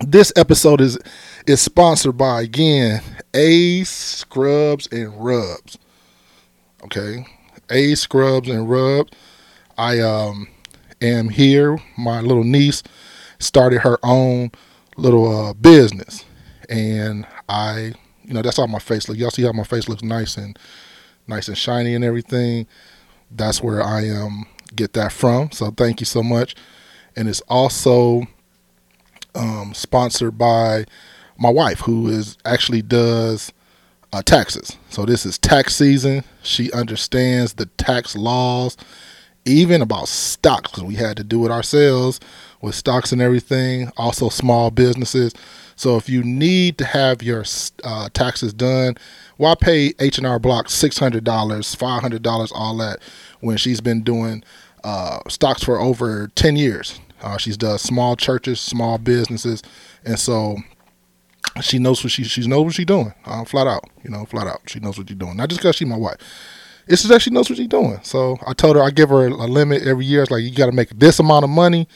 [0.00, 0.96] This episode is
[1.48, 3.02] is sponsored by again
[3.34, 5.76] A Scrubs and Rubs.
[6.84, 7.26] Okay,
[7.68, 9.10] A Scrubs and Rubs.
[9.76, 10.46] I um
[11.02, 11.78] am here.
[11.96, 12.84] My little niece
[13.38, 14.50] started her own
[14.96, 16.24] little uh, business,
[16.68, 19.20] and I, you know, that's how my face looks.
[19.20, 20.58] Y'all see how my face looks nice and
[21.26, 22.66] nice and shiny and everything.
[23.30, 25.50] That's where I um get that from.
[25.52, 26.54] So thank you so much.
[27.16, 28.26] And it's also
[29.34, 30.84] um, sponsored by
[31.38, 33.52] my wife, who is actually does
[34.12, 34.76] uh, taxes.
[34.90, 36.24] So this is tax season.
[36.42, 38.76] She understands the tax laws,
[39.44, 42.20] even about stocks, we had to do it ourselves
[42.60, 43.92] with stocks and everything.
[43.96, 45.34] Also, small businesses.
[45.76, 47.44] So if you need to have your
[47.84, 48.96] uh, taxes done,
[49.36, 53.00] why pay H and R Block six hundred dollars, five hundred dollars, all that
[53.40, 54.42] when she's been doing
[54.82, 57.00] uh, stocks for over ten years?
[57.22, 59.62] Uh, she's done small churches, small businesses,
[60.04, 60.56] and so
[61.62, 63.14] she knows what she she knows what she's doing.
[63.24, 65.36] Uh, flat out, you know, flat out, she knows what she's doing.
[65.36, 66.18] Not just because she's my wife.
[66.88, 68.00] It's just that she knows what she's doing.
[68.02, 70.22] So I told her I give her a limit every year.
[70.22, 71.86] It's like you got to make this amount of money.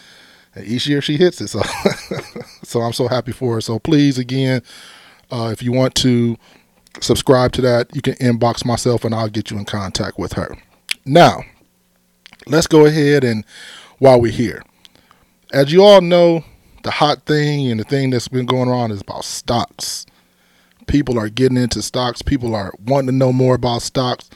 [0.61, 1.49] Each year she hits it.
[1.49, 1.63] So,
[2.63, 3.61] so I'm so happy for her.
[3.61, 4.63] So please, again,
[5.31, 6.37] uh, if you want to
[7.01, 10.55] subscribe to that, you can inbox myself and I'll get you in contact with her.
[11.05, 11.43] Now,
[12.47, 13.45] let's go ahead and
[13.99, 14.63] while we're here,
[15.53, 16.45] as you all know,
[16.83, 20.07] the hot thing and the thing that's been going on is about stocks.
[20.87, 22.23] People are getting into stocks.
[22.23, 24.29] People are wanting to know more about stocks.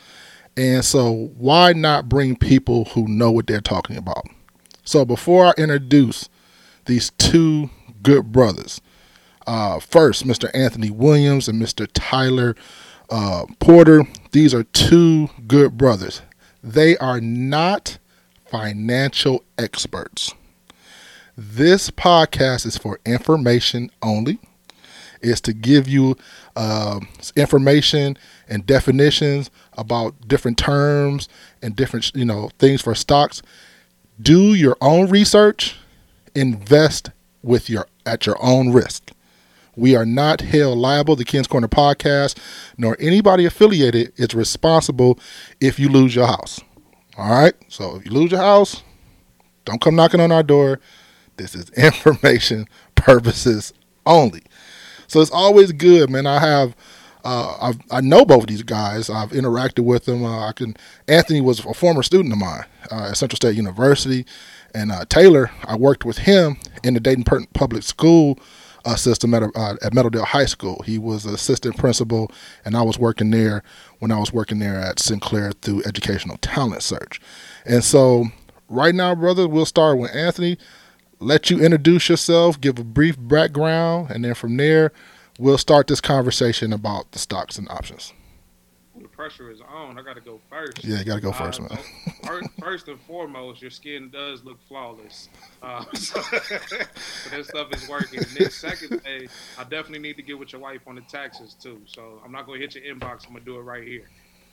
[0.57, 4.27] And so, why not bring people who know what they're talking about?
[4.87, 6.29] So, before I introduce
[6.85, 7.71] these two
[8.05, 8.81] good brothers,
[9.45, 10.49] uh, first, Mr.
[10.55, 11.89] Anthony Williams and Mr.
[11.93, 12.55] Tyler
[13.11, 16.23] uh, Porter, these are two good brothers.
[16.63, 17.99] They are not
[18.49, 20.33] financial experts.
[21.37, 24.39] This podcast is for information only.
[25.21, 26.17] It's to give you
[26.55, 27.01] uh,
[27.35, 28.17] information
[28.49, 31.29] and definitions about different terms
[31.61, 33.43] and different, you know, things for stocks.
[34.21, 35.77] Do your own research.
[36.35, 37.11] Invest
[37.43, 39.11] with your at your own risk.
[39.77, 41.17] We are not held liable.
[41.17, 42.39] The Ken's Corner podcast,
[42.79, 45.19] nor anybody affiliated, is responsible
[45.61, 46.61] if you lose your house.
[47.19, 47.55] All right.
[47.69, 48.83] So if you lose your house,
[49.67, 50.81] don't come knocking on our door.
[51.37, 53.75] This is information purposes
[54.07, 54.43] only.
[55.09, 56.27] So it's always good, man.
[56.27, 56.75] I have,
[57.27, 59.11] uh, i know both of these guys.
[59.11, 60.25] I've interacted with them.
[60.25, 60.77] Uh, I can.
[61.09, 64.25] Anthony was a former student of mine uh, at Central State University,
[64.75, 68.39] and uh, Taylor, I worked with him in the Dayton Public School
[68.85, 70.83] uh, system at uh, at Meadowdale High School.
[70.87, 72.31] He was assistant principal,
[72.65, 73.63] and I was working there
[73.99, 77.21] when I was working there at Sinclair through Educational Talent Search.
[77.65, 78.27] And so,
[78.69, 80.59] right now, brother, we'll start with Anthony
[81.19, 84.93] let you introduce yourself, give a brief background, and then from there,
[85.39, 88.13] we'll start this conversation about the stocks and options.
[88.99, 89.99] The pressure is on.
[89.99, 90.83] I got to go first.
[90.83, 91.79] Yeah, you got to go first, uh, man.
[92.25, 95.29] first, first, and foremost, your skin does look flawless.
[95.63, 96.21] Uh, so,
[97.31, 98.21] that stuff is working.
[98.21, 99.29] And then second, hey,
[99.59, 101.81] I definitely need to get with your wife on the taxes too.
[101.85, 103.27] So I'm not going to hit your inbox.
[103.27, 104.09] I'm going to do it right here.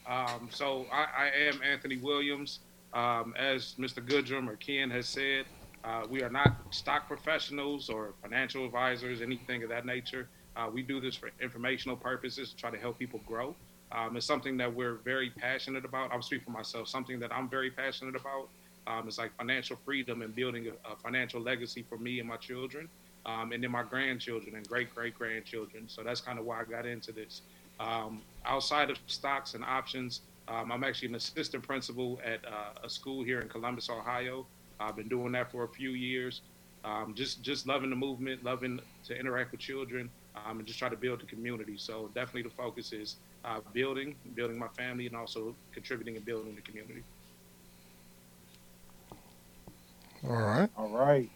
[0.06, 2.60] Um, so I, I, am Anthony Williams.
[2.94, 4.06] Um, as Mr.
[4.06, 5.46] Goodrum or Ken has said,
[5.84, 10.28] uh, we are not stock professionals or financial advisors, anything of that nature.
[10.56, 13.56] Uh, we do this for informational purposes to try to help people grow.
[13.92, 16.12] Um, it's something that we're very passionate about.
[16.12, 16.88] I'll speak for myself.
[16.88, 18.50] Something that I'm very passionate about
[18.88, 22.38] um, is like financial freedom and building a, a, financial legacy for me and my
[22.38, 22.90] children,
[23.26, 25.86] um, and then my grandchildren and great great grandchildren.
[25.88, 27.42] So that's kind of why I got into this.
[27.80, 32.90] Um, outside of stocks and options, um, I'm actually an assistant principal at uh, a
[32.90, 34.46] school here in Columbus, Ohio.
[34.80, 36.42] I've been doing that for a few years.
[36.84, 40.90] Um, just just loving the movement, loving to interact with children, um, and just try
[40.90, 41.76] to build the community.
[41.78, 46.56] So definitely the focus is uh, building, building my family, and also contributing and building
[46.56, 47.04] the community.
[50.28, 50.70] All right.
[50.78, 51.30] All right.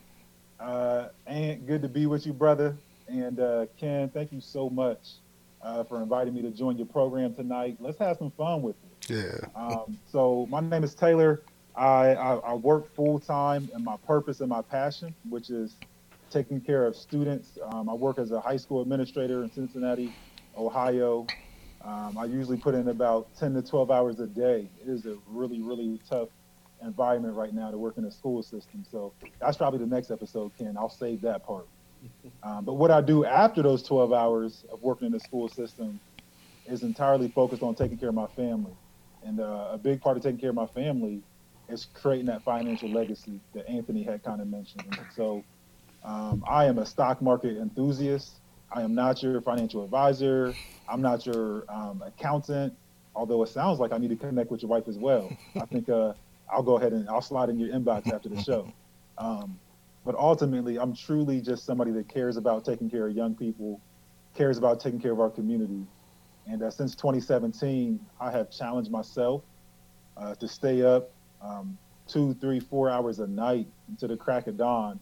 [0.60, 2.76] Uh, and good to be with you, brother.
[3.08, 5.16] And uh, Ken, thank you so much
[5.62, 7.78] uh, for inviting me to join your program tonight.
[7.80, 9.10] Let's have some fun with it.
[9.10, 9.48] Yeah.
[9.56, 11.42] Um, so my name is Taylor.
[11.76, 15.76] I, I, I work full time in my purpose and my passion, which is
[16.32, 17.58] taking care of students.
[17.64, 20.16] Um, I work as a high school administrator in Cincinnati,
[20.58, 21.32] Ohio.
[21.84, 24.72] Um, I usually put in about 10 to 12 hours a day.
[24.82, 26.30] It is a really, really tough
[26.84, 28.84] environment right now to work in a school system.
[28.84, 30.76] So that's probably the next episode, Ken.
[30.78, 31.68] I'll save that part.
[32.44, 36.02] Um, but what I do after those 12 hours of working in the school system
[36.66, 38.78] is entirely focused on taking care of my family.
[39.24, 41.24] And uh, a big part of taking care of my family
[41.70, 44.86] is creating that financial legacy that Anthony had kind of mentioned.
[44.88, 45.46] And so
[46.08, 48.40] um, I am a stock market enthusiast.
[48.72, 50.54] I am not your financial advisor.
[50.88, 52.74] I'm not your um, accountant,
[53.14, 55.30] although it sounds like I need to connect with your wife as well.
[55.56, 56.14] I think uh,
[56.50, 58.72] I'll go ahead and I'll slide in your inbox after the show.
[59.18, 59.60] Um,
[60.06, 63.82] but ultimately, I'm truly just somebody that cares about taking care of young people,
[64.34, 65.86] cares about taking care of our community.
[66.50, 69.42] And uh, since 2017, I have challenged myself
[70.16, 71.10] uh, to stay up
[71.42, 71.78] um,
[72.08, 75.02] two, three, four hours a night until the crack of dawn,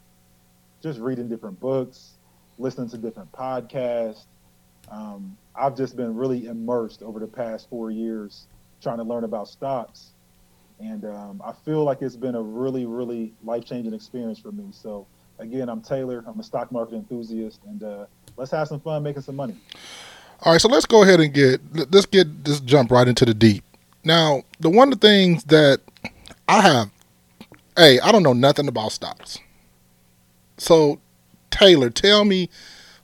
[0.82, 2.18] just reading different books,
[2.58, 4.26] listening to different podcasts.
[4.90, 8.48] Um, I've just been really immersed over the past four years
[8.82, 10.12] trying to learn about stocks
[10.80, 14.66] and um, I feel like it's been a really, really life changing experience for me.
[14.72, 15.08] So,
[15.40, 16.24] again, I'm Taylor.
[16.28, 18.06] I'm a stock market enthusiast, and uh,
[18.36, 19.56] let's have some fun making some money.
[20.42, 21.62] All right, so let's go ahead and get
[21.92, 23.64] let's get this jump right into the deep.
[24.04, 25.80] Now, the one of the things that
[26.48, 26.92] I have,
[27.78, 29.40] hey, I don't know nothing about stocks.
[30.58, 31.00] So,
[31.52, 32.50] Taylor, tell me,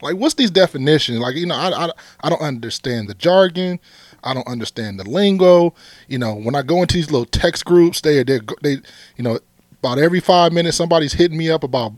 [0.02, 1.20] like, what's these definitions?
[1.20, 3.80] Like, you know, I I, I don't understand the jargon.
[4.24, 5.74] I don't understand the lingo.
[6.08, 8.72] You know, when I go into these little text groups, they are they they
[9.18, 9.40] you know
[9.80, 11.94] about every five minutes somebody's hitting me up about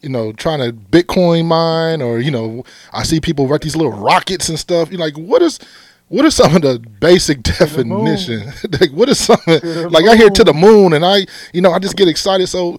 [0.00, 3.92] you know trying to Bitcoin mine or you know I see people write these little
[3.92, 4.90] rockets and stuff.
[4.90, 5.58] You're like, what is
[6.08, 8.52] what are some of the basic definition?
[8.80, 11.78] like, what is some like I hear to the moon and I you know I
[11.78, 12.48] just get excited.
[12.48, 12.78] So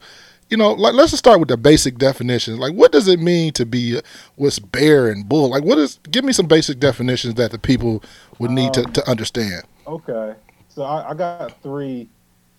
[0.50, 2.60] you know, like let's just start with the basic definitions.
[2.60, 4.00] Like, what does it mean to be
[4.36, 5.50] what's bear and bull?
[5.50, 6.00] Like, what is?
[6.12, 8.04] Give me some basic definitions that the people
[8.40, 9.64] would need um, to, to understand.
[9.88, 10.36] Okay,
[10.70, 12.10] so I, I, got three.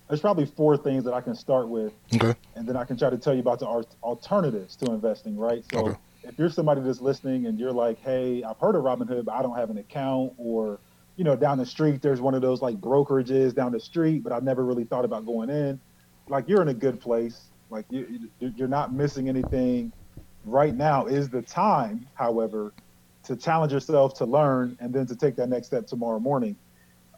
[0.09, 1.93] There's probably four things that I can start with.
[2.15, 3.67] Okay, and then I can try to tell you about the
[4.03, 5.37] alternatives to investing.
[5.37, 5.65] Right.
[5.73, 5.99] So okay.
[6.25, 9.43] if you're somebody that's listening and you're like, hey, I've heard of Robinhood, but I
[9.43, 10.81] don't have an account, or
[11.15, 14.33] you know, down the street there's one of those like brokerages down the street, but
[14.33, 15.79] I've never really thought about going in.
[16.29, 19.92] Like you're in a good place like you, you're not missing anything.
[20.44, 22.73] Right now is the time, however,
[23.25, 26.56] to challenge yourself to learn and then to take that next step tomorrow morning.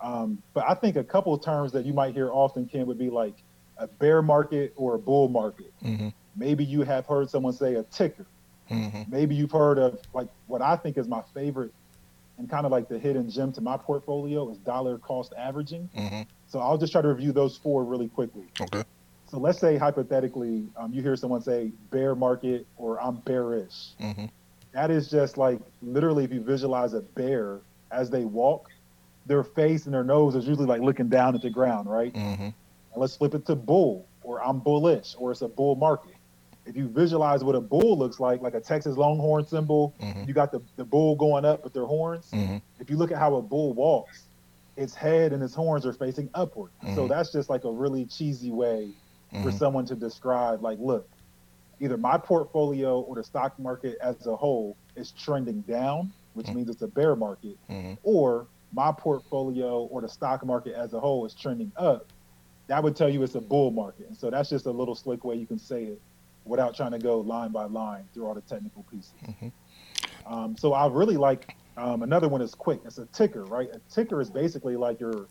[0.01, 2.99] Um, but I think a couple of terms that you might hear often, Ken, would
[2.99, 3.35] be like
[3.77, 5.73] a bear market or a bull market.
[5.85, 6.09] Mm-hmm.
[6.37, 8.27] Maybe you have heard someone say a ticker.
[8.71, 9.11] Mm-hmm.
[9.11, 11.73] Maybe you've heard of like what I think is my favorite
[12.39, 15.91] and kind of like the hidden gem to my portfolio is dollar cost averaging.
[15.97, 16.23] Mm-hmm.
[16.47, 18.45] So I'll just try to review those four really quickly.
[18.61, 18.85] Okay.
[19.31, 23.91] So let's say hypothetically, um, you hear someone say bear market or I'm bearish.
[24.01, 24.27] Mm-hmm.
[24.73, 28.71] That is just like literally if you visualize a bear as they walk,
[29.27, 32.13] their face and their nose is usually like looking down at the ground, right?
[32.15, 32.43] Mm-hmm.
[32.43, 32.55] And
[32.97, 36.15] let's flip it to bull or I'm bullish or it's a bull market.
[36.65, 40.25] If you visualize what a bull looks like, like a Texas Longhorn symbol, mm-hmm.
[40.27, 42.31] you got the, the bull going up with their horns.
[42.31, 42.59] Mm-hmm.
[42.79, 44.25] If you look at how a bull walks,
[44.77, 46.71] its head and its horns are facing upward.
[46.83, 47.09] So Mm-hmm.
[47.09, 48.91] that's just like a really cheesy way
[49.33, 49.43] Mm-hmm.
[49.43, 51.07] for someone to describe like look
[51.81, 56.55] either my portfolio or the stock market as a whole is trending down which Mhm.
[56.55, 57.95] means it's a bear market Mm-hmm.
[58.05, 62.07] or my portfolio or the stock market as a whole is trending up
[62.69, 65.25] that would tell you it's a bull market and so that's just a little slick
[65.25, 66.01] way you can say it
[66.47, 69.53] without trying to go line by line through all the technical pieces Mhm.
[70.27, 73.79] um, so i really like um, another one is quick it's a ticker right a
[73.91, 75.27] ticker is basically like your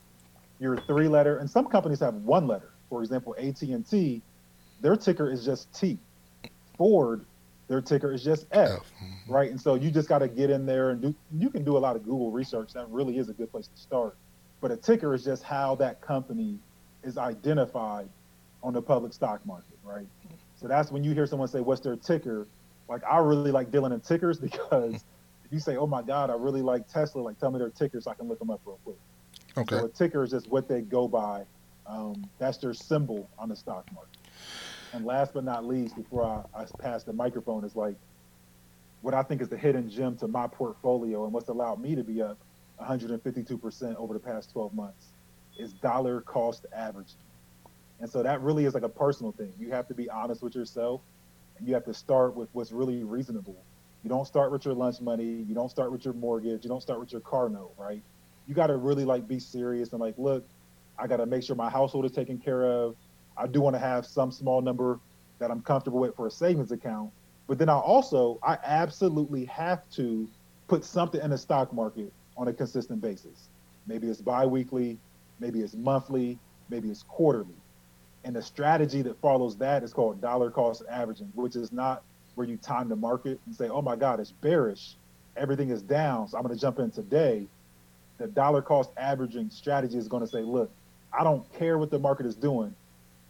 [0.59, 4.21] your three letter and some companies have one letter for example, AT&T,
[4.81, 5.97] their ticker is just T.
[6.77, 7.25] Ford
[7.67, 8.91] their ticker is just F, F.
[9.03, 9.33] Mm-hmm.
[9.33, 9.51] right?
[9.51, 11.15] And so you just got to get in there and do.
[11.33, 12.73] You can do a lot of Google research.
[12.73, 14.15] That really is a good place to start.
[14.61, 16.57] But a ticker is just how that company
[17.03, 18.09] is identified
[18.63, 20.07] on the public stock market, right?
[20.59, 22.47] So that's when you hear someone say, "What's their ticker?"
[22.89, 26.35] Like I really like dealing in tickers because if you say, "Oh my God, I
[26.35, 28.79] really like Tesla," like tell me their ticker so I can look them up real
[28.83, 28.97] quick.
[29.57, 29.77] Okay.
[29.77, 31.43] So a ticker is just what they go by.
[31.87, 34.11] Um, that's their symbol on the stock market.
[34.93, 37.97] And last but not least, before I, I pass the microphone, is like
[39.01, 42.03] what I think is the hidden gem to my portfolio and what's allowed me to
[42.03, 42.39] be up
[42.81, 45.13] 152% over the past 12 months
[45.57, 47.21] is dollar cost averaging.
[47.99, 49.53] And so that really is like a personal thing.
[49.57, 51.01] You have to be honest with yourself
[51.57, 53.65] and you have to start with what's really reasonable.
[54.03, 56.81] You don't start with your lunch money, you don't start with your mortgage, you don't
[56.81, 58.03] start with your car note, right?
[58.45, 60.47] You got to really like be serious and like, look,
[60.99, 62.95] I got to make sure my household is taken care of.
[63.37, 64.99] I do want to have some small number
[65.39, 67.11] that I'm comfortable with for a savings account.
[67.47, 70.27] But then I also, I absolutely have to
[70.67, 73.49] put something in the stock market on a consistent basis.
[73.85, 74.99] Maybe it's biweekly,
[75.39, 76.39] maybe it's monthly,
[76.69, 77.55] maybe it's quarterly.
[78.23, 82.03] And the strategy that follows that is called dollar cost averaging, which is not
[82.35, 84.95] where you time the market and say, oh my God, it's bearish.
[85.37, 86.27] Everything is down.
[86.27, 87.47] So I'm going to jump in today.
[88.17, 90.71] The dollar cost averaging strategy is going to say, look,
[91.17, 92.75] I don't care what the market is doing.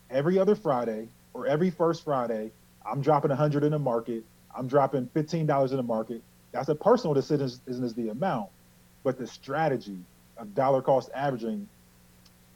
[0.10, 2.52] Every other Friday or every first Friday,
[2.86, 4.24] I'm dropping 100 in the market.
[4.56, 6.22] I'm dropping $15 in the market.
[6.52, 8.50] That's a personal decision, isn't the amount.
[9.04, 10.00] But the strategy
[10.38, 11.68] of dollar cost averaging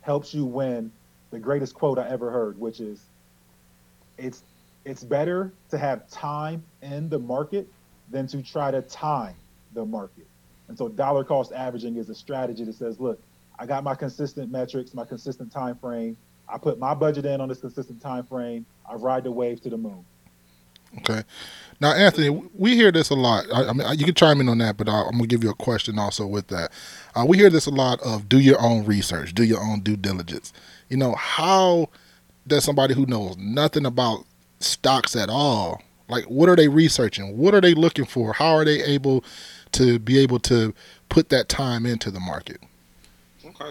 [0.01, 0.91] helps you win
[1.31, 3.01] the greatest quote I ever heard, which is
[4.17, 4.43] it's
[4.83, 7.67] it's better to have time in the market
[8.09, 9.35] than to try to time
[9.73, 10.25] the market.
[10.67, 13.21] And so dollar cost averaging is a strategy that says, look,
[13.62, 16.18] I got my consistent metrics, my consistent time frame.
[16.50, 18.65] I put my budget in on this consistent time frame.
[18.89, 20.03] I ride the wave to the moon.
[20.98, 21.22] Okay.
[21.80, 23.46] Now, Anthony, we hear this a lot.
[23.53, 25.44] I, I mean, you can chime in on that, but I, am going to give
[25.44, 26.72] you a question also with that.
[27.13, 29.96] Uh, we hear this a lot of do your own research, do your own due
[29.96, 30.53] diligence.
[30.89, 31.89] You know, how
[32.48, 34.25] does somebody who knows nothing about
[34.60, 37.38] stocks at all, like what are they researching?
[37.38, 38.34] What are they looking for?
[38.34, 39.24] How are they able
[39.74, 40.74] to be able to
[41.10, 42.60] put that time into the market?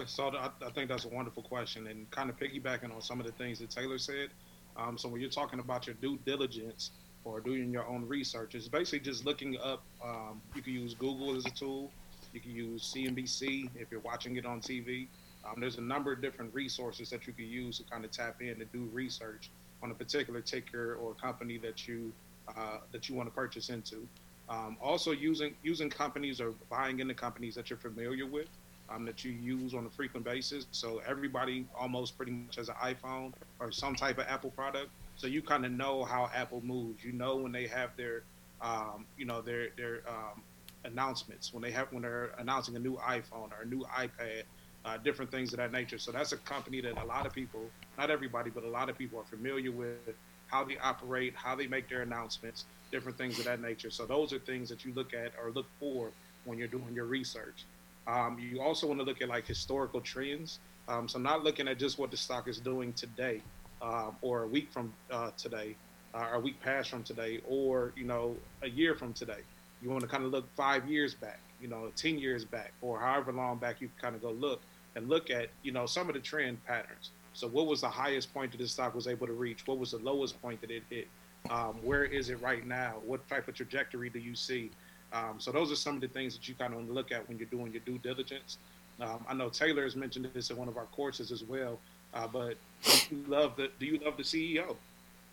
[0.05, 3.25] So I, I think that's a wonderful question, and kind of piggybacking on some of
[3.25, 4.29] the things that Taylor said.
[4.77, 6.91] Um, so when you're talking about your due diligence,
[7.23, 8.55] or doing your own research.
[8.55, 9.83] It's basically just looking up.
[10.03, 11.91] Um, you can use Google as a tool.
[12.33, 15.07] You can use CNBC if you're watching it on TV.
[15.45, 18.41] Um, there's a number of different resources that you can use to kind of tap
[18.41, 19.49] in to do research
[19.83, 22.11] on a particular ticker or company that you
[22.47, 24.07] uh, that you want to purchase into.
[24.49, 28.47] Um, also, using using companies or buying into companies that you're familiar with,
[28.93, 30.65] um, that you use on a frequent basis.
[30.71, 34.89] So everybody almost pretty much has an iPhone or some type of Apple product.
[35.15, 37.03] So you kind of know how Apple moves.
[37.03, 38.23] You know when they have their,
[38.61, 40.41] um, you know, their their um,
[40.85, 44.43] announcements when they have when they're announcing a new iPhone or a new iPad,
[44.85, 45.97] uh, different things of that nature.
[45.99, 47.61] So that's a company that a lot of people,
[47.97, 50.15] not everybody, but a lot of people are familiar with
[50.47, 53.89] how they operate, how they make their announcements, different things of that nature.
[53.89, 56.11] So those are things that you look at or look for
[56.45, 57.65] when you're doing your research.
[58.07, 60.59] Um, you also want to look at like historical trends.
[60.87, 63.41] Um, so not looking at just what the stock is doing today,
[63.81, 65.75] uh, or a week from uh, today,
[66.13, 69.41] uh, or a week past from today, or you know a year from today.
[69.81, 72.99] You want to kind of look five years back, you know, ten years back, or
[72.99, 74.61] however long back you kind of go look
[74.95, 77.11] and look at you know some of the trend patterns.
[77.33, 79.65] So what was the highest point that the stock was able to reach?
[79.65, 81.07] What was the lowest point that it hit?
[81.49, 82.95] Um, where is it right now?
[83.05, 84.69] What type of trajectory do you see?
[85.13, 87.37] Um, so those are some of the things that you kind of look at when
[87.37, 88.57] you're doing your due diligence.
[88.99, 91.79] Um, I know Taylor has mentioned this in one of our courses as well.
[92.13, 94.75] Uh, but do you love the do you love the CEO?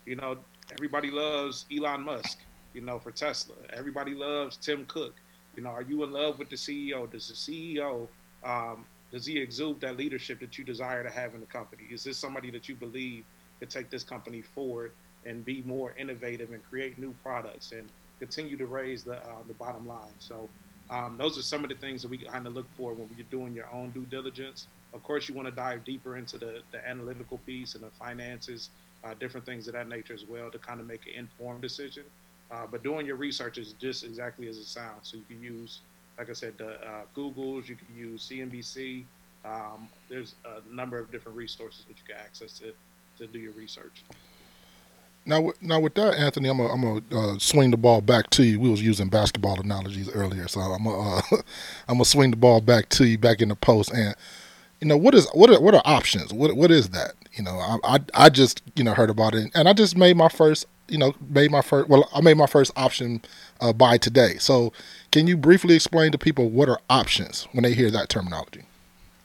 [0.05, 0.37] You know,
[0.71, 2.39] everybody loves Elon Musk.
[2.73, 5.15] You know, for Tesla, everybody loves Tim Cook.
[5.55, 7.09] You know, are you in love with the CEO?
[7.09, 8.07] Does the CEO
[8.43, 11.83] um, does he exude that leadership that you desire to have in the company?
[11.91, 13.23] Is this somebody that you believe
[13.59, 14.91] could take this company forward
[15.25, 19.53] and be more innovative and create new products and continue to raise the uh, the
[19.53, 20.13] bottom line?
[20.19, 20.49] So
[20.89, 23.25] um, those are some of the things that we kind of look for when you're
[23.29, 24.67] doing your own due diligence.
[24.93, 28.69] Of course, you want to dive deeper into the, the analytical piece and the finances,
[29.03, 32.03] uh, different things of that nature as well to kind of make an informed decision.
[32.51, 35.09] Uh, but doing your research is just exactly as it sounds.
[35.09, 35.81] So you can use,
[36.17, 39.03] like I said, the uh, Google's, you can use CNBC.
[39.45, 42.73] Um, there's a number of different resources that you can access to,
[43.19, 44.03] to do your research.
[45.29, 48.59] Now, now with that, Anthony, I'm gonna, uh, swing the ball back to you.
[48.59, 51.21] We was using basketball analogies earlier, so I'm gonna uh,
[51.87, 53.93] I'm gonna swing the ball back to you back in the post.
[53.93, 54.15] And
[54.81, 56.33] you know, what is what are what are options?
[56.33, 57.13] What what is that?
[57.33, 60.17] You know, I I, I just you know heard about it, and I just made
[60.17, 61.89] my first you know made my first.
[61.89, 63.21] Well, I made my first option
[63.61, 64.37] uh, buy today.
[64.39, 64.73] So,
[65.11, 68.63] can you briefly explain to people what are options when they hear that terminology?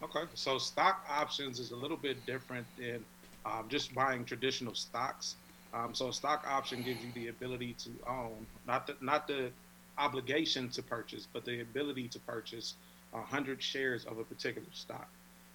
[0.03, 3.03] Okay, so stock options is a little bit different than
[3.47, 5.37] um, just buying traditional stocks.
[5.75, 9.51] Um, so a stock option gives you the ability to own, not the, not the
[9.99, 12.75] obligation to purchase, but the ability to purchase
[13.11, 15.09] 100 shares of a particular stock.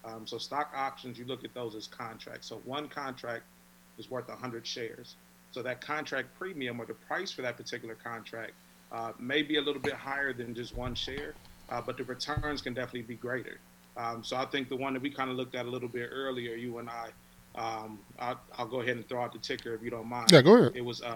[0.04, 2.48] Um, so stock options, you look at those as contracts.
[2.48, 3.44] So one contract
[3.98, 5.16] is worth 100 shares.
[5.52, 8.52] So that contract premium or the price for that particular contract
[8.92, 11.34] uh, may be a little bit higher than just one share,
[11.70, 13.60] uh, but the returns can definitely be greater.
[13.98, 16.10] Um, so I think the one that we kind of looked at a little bit
[16.12, 17.10] earlier, you and I,
[17.56, 20.32] um, I'll, I'll, go ahead and throw out the ticker if you don't mind.
[20.32, 20.72] Yeah, go ahead.
[20.75, 21.15] It was uh,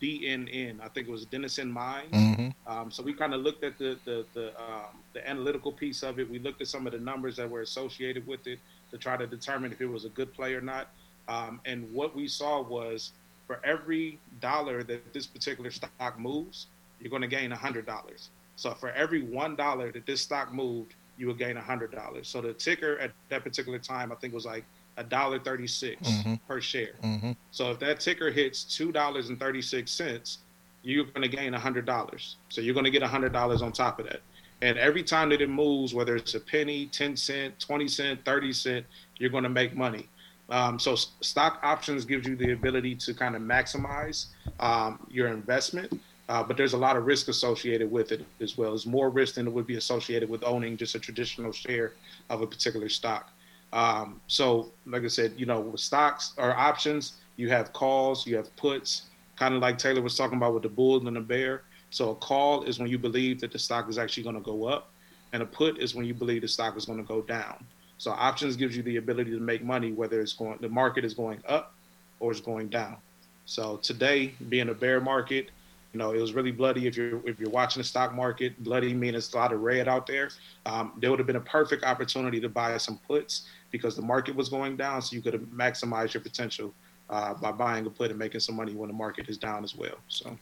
[0.00, 0.80] DNN.
[0.80, 2.12] I think it was Denison Mines.
[2.12, 2.48] Mm-hmm.
[2.70, 6.18] Um, so we kind of looked at the the the, um, the, analytical piece of
[6.18, 6.28] it.
[6.28, 8.58] We looked at some of the numbers that were associated with it
[8.90, 10.88] to try to determine if it was a good play or not.
[11.28, 13.12] Um, and what we saw was
[13.46, 16.66] for every dollar that this particular stock moves,
[17.00, 18.30] you're going to gain hundred dollars.
[18.56, 22.28] So for every one dollar that this stock moved, you would gain hundred dollars.
[22.28, 24.64] So the ticker at that particular time, I think was like
[24.98, 26.34] a dollar 36 mm-hmm.
[26.46, 26.94] per share.
[27.02, 27.32] Mm-hmm.
[27.50, 30.38] So if that ticker hits two dollars and thirty six cents,
[30.82, 32.36] you're going to gain a hundred dollars.
[32.48, 34.20] So you're going to get a hundred dollars on top of that.
[34.60, 38.52] And every time that it moves, whether it's a penny, ten cent, twenty cent, thirty
[38.52, 38.84] cent,
[39.16, 40.08] you're going to make money.
[40.50, 44.26] Um, so stock options gives you the ability to kind of maximize
[44.60, 46.00] um, your investment.
[46.28, 48.70] Uh, but there's a lot of risk associated with it as well.
[48.70, 51.92] There's more risk than it would be associated with owning just a traditional share
[52.28, 53.30] of a particular stock.
[53.72, 58.36] Um, so, like I said, you know, with stocks or options, you have calls, you
[58.36, 59.02] have puts,
[59.36, 61.62] kind of like Taylor was talking about with the bull and the bear.
[61.90, 64.64] So, a call is when you believe that the stock is actually going to go
[64.64, 64.90] up,
[65.32, 67.64] and a put is when you believe the stock is going to go down.
[67.98, 71.14] So, options gives you the ability to make money whether it's going, the market is
[71.14, 71.74] going up
[72.20, 72.96] or it's going down.
[73.44, 75.50] So, today being a bear market,
[75.92, 76.86] you know, it was really bloody.
[76.86, 80.06] If you're if you're watching the stock market, bloody means a lot of red out
[80.06, 80.30] there.
[80.66, 84.34] Um, there would have been a perfect opportunity to buy some puts because the market
[84.34, 86.74] was going down, so you could have maximized your potential
[87.10, 89.74] uh, by buying a put and making some money when the market is down as
[89.74, 89.98] well.
[90.08, 90.38] So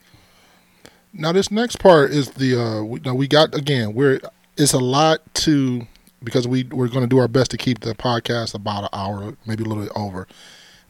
[1.12, 4.20] now this next part is the uh, we, now we got again we're
[4.56, 5.86] it's a lot to
[6.22, 9.36] because we we're going to do our best to keep the podcast about an hour,
[9.46, 10.26] maybe a little bit over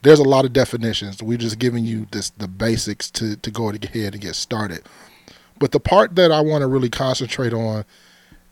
[0.06, 1.20] there's a lot of definitions.
[1.20, 4.82] We're just giving you this the basics to to go ahead and get started.
[5.58, 7.84] But the part that I want to really concentrate on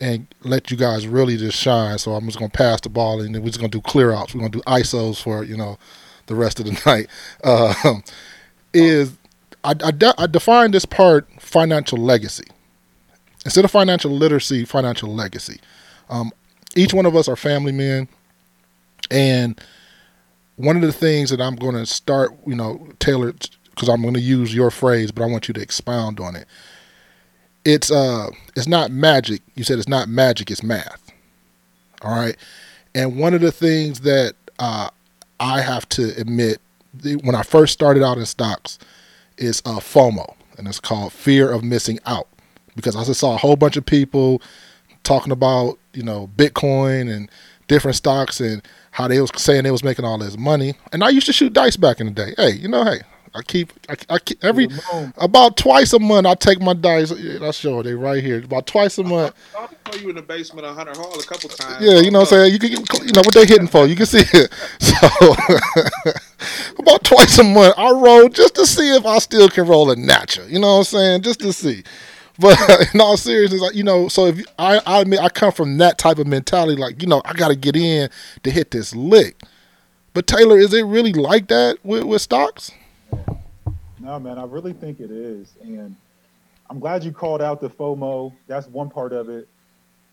[0.00, 1.98] and let you guys really just shine.
[1.98, 4.34] So I'm just gonna pass the ball and then we're just gonna do clear outs.
[4.34, 5.78] We're gonna do ISOs for you know
[6.26, 7.08] the rest of the night.
[7.42, 8.00] Uh,
[8.72, 9.16] is
[9.62, 12.44] I, I, I define this part financial legacy
[13.44, 15.60] instead of financial literacy, financial legacy.
[16.08, 16.32] Um,
[16.76, 18.08] each one of us are family men,
[19.10, 19.60] and
[20.56, 23.32] one of the things that I'm going to start, you know, Taylor,
[23.70, 26.46] because I'm going to use your phrase, but I want you to expound on it.
[27.64, 29.42] It's uh, it's not magic.
[29.54, 30.50] You said it's not magic.
[30.50, 31.00] It's math.
[32.02, 32.36] All right,
[32.94, 34.90] and one of the things that uh,
[35.40, 36.60] I have to admit
[37.22, 38.78] when I first started out in stocks
[39.38, 42.28] is uh, FOMO, and it's called fear of missing out,
[42.76, 44.42] because I just saw a whole bunch of people
[45.02, 47.30] talking about you know Bitcoin and
[47.68, 50.74] different stocks and how they was saying they was making all this money.
[50.92, 52.34] And I used to shoot dice back in the day.
[52.36, 53.00] Hey, you know, hey,
[53.36, 54.68] I keep, I, I keep every
[55.16, 56.24] about twice a month.
[56.24, 57.12] I take my dice.
[57.42, 58.38] I'll show they right here.
[58.38, 59.34] About twice a month.
[59.58, 61.84] I saw you in the basement of Hunter Hall a couple uh, times.
[61.84, 62.52] Yeah, you know what I'm saying.
[62.52, 63.86] You can, you know what they hitting for.
[63.86, 64.52] You can see it.
[64.80, 65.34] So
[66.78, 69.96] about twice a month, I roll just to see if I still can roll a
[69.96, 70.48] natural.
[70.48, 71.22] You know what I'm saying?
[71.22, 71.82] Just to see.
[72.38, 72.58] But
[72.94, 76.18] in all seriousness, you know, so if I, I admit I come from that type
[76.18, 78.10] of mentality, like you know, I got to get in
[78.42, 79.42] to hit this lick.
[80.12, 82.70] But Taylor, is it really like that with, with stocks?
[84.00, 85.96] No, man, I really think it is, and
[86.68, 88.34] I'm glad you called out the FOMO.
[88.46, 89.48] That's one part of it.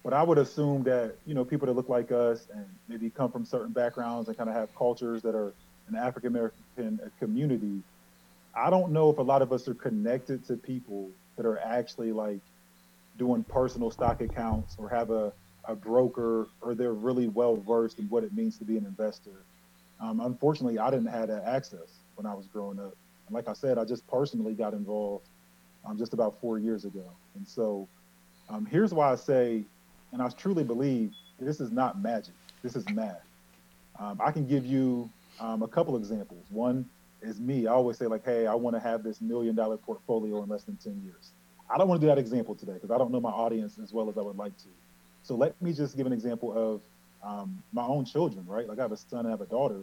[0.04, 3.32] But I would assume that you know people that look like us and maybe come
[3.32, 5.54] from certain backgrounds and kind of have cultures that are
[5.90, 7.82] an African American community.
[8.56, 12.12] I don't know if a lot of us are connected to people that are actually
[12.12, 12.40] like
[13.18, 15.32] doing personal stock accounts or have a,
[15.66, 19.44] a broker or they're really well versed in what it means to be an investor.
[20.02, 22.96] Um, unfortunately, I didn't have that access when I was growing up.
[23.28, 25.28] And like I said, I just personally got involved
[25.86, 27.06] um, just about four years ago.
[27.36, 27.88] And so
[28.50, 29.64] um, here's why I say,
[30.12, 33.24] and I truly believe this is not magic, this is math.
[34.00, 36.46] Um, I can give you um, a couple examples.
[36.50, 36.86] One,
[37.22, 37.68] is me.
[37.68, 40.64] I always say like, hey, I want to have this million dollar portfolio in less
[40.64, 41.32] than 10 years.
[41.70, 43.94] I don't want to do that example today because I don't know my audience as
[43.94, 44.68] well as I would like to.
[45.24, 46.82] So let me just give an example of
[47.24, 48.68] um, my own children, right?
[48.68, 49.82] Like I have a son, I have a daughter,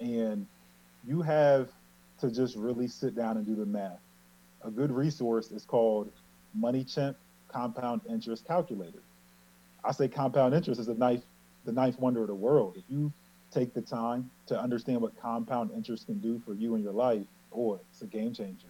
[0.00, 0.46] and
[1.06, 1.70] you have
[2.20, 4.00] to just really sit down and do the math.
[4.64, 6.10] A good resource is called
[6.54, 7.14] Money MoneyChimp
[7.48, 9.02] Compound Interest Calculator.
[9.84, 11.24] I say compound interest is the ninth,
[11.64, 12.74] the ninth wonder of the world.
[12.76, 13.12] If you
[13.52, 17.22] take the time to understand what compound interest can do for you in your life,
[17.52, 18.66] boy, it's a game changer.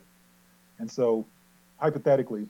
[0.78, 1.24] And so,
[1.78, 2.46] hypothetically,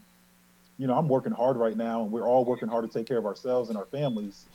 [0.78, 3.18] you know, I'm working hard right now, and we're all working hard to take care
[3.18, 4.46] of ourselves and our families.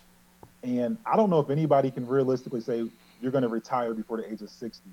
[0.64, 2.90] And I don't know if anybody can realistically say
[3.22, 4.90] you're going to retire before the age of 60.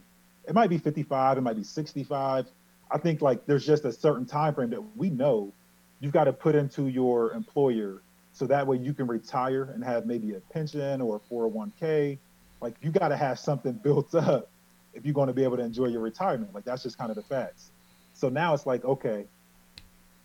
[0.48, 2.46] It might be 55, it might be 65.
[2.90, 5.52] I think like there's just a certain time frame that we know
[6.00, 8.00] you've got to put into your employer
[8.32, 12.18] so that way you can retire and have maybe a pension or a 401k.
[12.62, 14.48] Like you got to have something built up
[14.94, 16.54] if you're going to be able to enjoy your retirement.
[16.54, 17.70] Like that's just kind of the facts.
[18.14, 19.26] So now it's like, okay,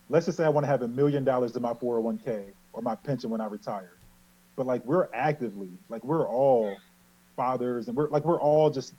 [0.08, 2.94] let's just say I want to have a million dollars in my 401k or my
[2.94, 3.92] pension when I retire.
[4.56, 6.76] But like we're actively, like we're all
[7.36, 8.94] fathers and we're like we're all just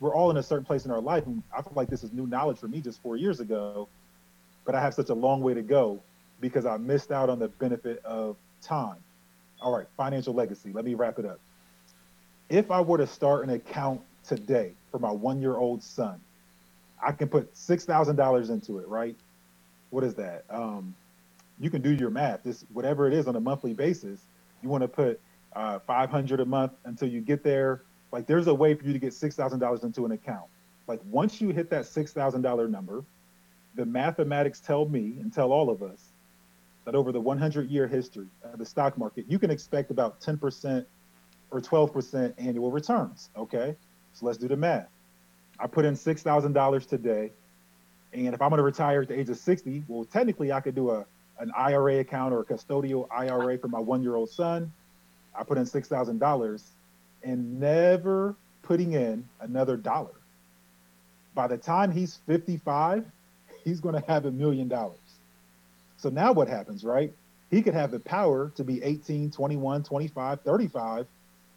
[0.00, 1.26] we're all in a certain place in our life.
[1.26, 3.88] And I feel like this is new knowledge for me just four years ago.
[4.64, 6.02] But I have such a long way to go
[6.40, 8.96] because I missed out on the benefit of time.
[9.60, 10.72] All right, financial legacy.
[10.72, 11.40] Let me wrap it up.
[12.48, 16.20] If I were to start an account today for my one year old son,
[17.04, 19.16] I can put $6,000 into it, right?
[19.90, 20.44] What is that?
[20.50, 20.94] Um,
[21.58, 22.42] you can do your math.
[22.42, 24.20] This, whatever it is on a monthly basis,
[24.62, 25.20] you want to put
[25.54, 27.82] uh, 500 a month until you get there.
[28.12, 30.46] Like there's a way for you to get $6,000 into an account.
[30.86, 33.04] Like once you hit that $6,000 number,
[33.74, 36.12] the mathematics tell me and tell all of us
[36.84, 40.86] that over the 100 year history of the stock market, you can expect about 10%
[41.50, 43.30] or 12% annual returns.
[43.36, 43.76] Okay.
[44.14, 44.88] So let's do the math.
[45.58, 47.32] I put in $6,000 today.
[48.12, 50.74] And if I'm going to retire at the age of 60, well, technically I could
[50.74, 51.04] do a,
[51.38, 54.72] an IRA account or a custodial IRA for my one year old son.
[55.38, 56.62] I put in $6,000
[57.26, 60.14] and never putting in another dollar.
[61.34, 63.04] By the time he's 55,
[63.64, 64.96] he's going to have a million dollars.
[65.98, 67.12] So now what happens, right?
[67.50, 71.06] He could have the power to be 18, 21, 25, 35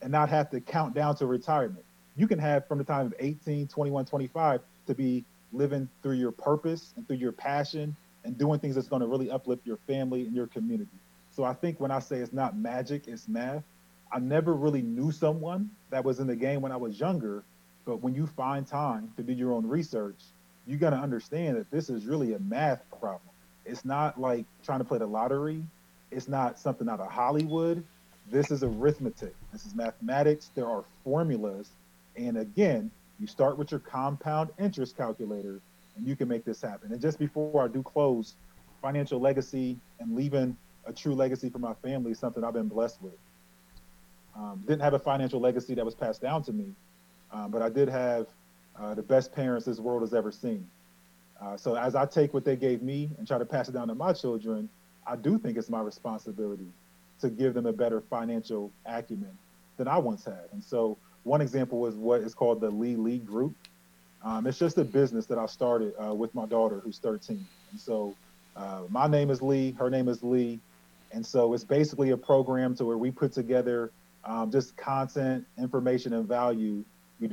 [0.01, 1.85] and not have to count down to retirement.
[2.17, 6.31] You can have from the time of 18, 21, 25 to be living through your
[6.31, 10.25] purpose and through your passion and doing things that's going to really uplift your family
[10.25, 10.89] and your community.
[11.31, 13.63] So I think when I say it's not magic, it's math.
[14.11, 17.43] I never really knew someone that was in the game when I was younger,
[17.85, 20.21] but when you find time to do your own research,
[20.65, 23.21] you got to understand that this is really a math problem.
[23.65, 25.63] It's not like trying to play the lottery.
[26.11, 27.83] It's not something out of Hollywood.
[28.31, 29.35] This is arithmetic.
[29.51, 30.51] This is mathematics.
[30.55, 31.69] There are formulas.
[32.15, 35.59] And again, you start with your compound interest calculator
[35.97, 36.91] and you can make this happen.
[36.91, 38.35] And just before I do close,
[38.81, 43.01] financial legacy and leaving a true legacy for my family is something I've been blessed
[43.01, 43.13] with.
[44.35, 46.73] Um, didn't have a financial legacy that was passed down to me,
[47.31, 48.27] um, but I did have
[48.79, 50.67] uh, the best parents this world has ever seen.
[51.41, 53.87] Uh, so as I take what they gave me and try to pass it down
[53.87, 54.69] to my children,
[55.07, 56.67] I do think it's my responsibility
[57.21, 59.37] to give them a better financial acumen
[59.77, 60.49] than I once had.
[60.51, 63.53] And so one example is what is called the Lee Lee Group.
[64.23, 67.45] Um, it's just a business that I started uh, with my daughter, who's 13.
[67.71, 68.13] And so
[68.55, 70.59] uh, my name is Lee, her name is Lee.
[71.11, 73.91] And so it's basically a program to where we put together
[74.25, 76.83] um, just content, information, and value.
[77.19, 77.29] We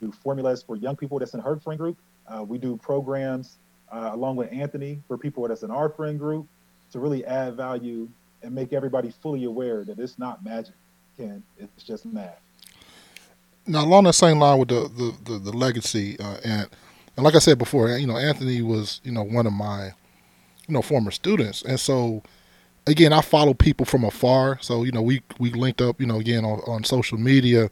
[0.00, 1.98] do formulas for young people that's in her friend group.
[2.26, 3.58] Uh, we do programs
[3.92, 6.46] uh, along with Anthony for people that's in our friend group
[6.92, 8.08] to really add value
[8.42, 10.74] and make everybody fully aware that it's not magic,
[11.16, 11.42] Ken.
[11.58, 12.40] It's just math.
[13.66, 16.68] Now, along that same line with the the, the, the legacy, uh, and
[17.16, 19.92] and like I said before, you know, Anthony was you know one of my
[20.66, 22.22] you know former students, and so
[22.86, 24.58] again, I follow people from afar.
[24.60, 27.70] So you know, we we linked up, you know, again on, on social media,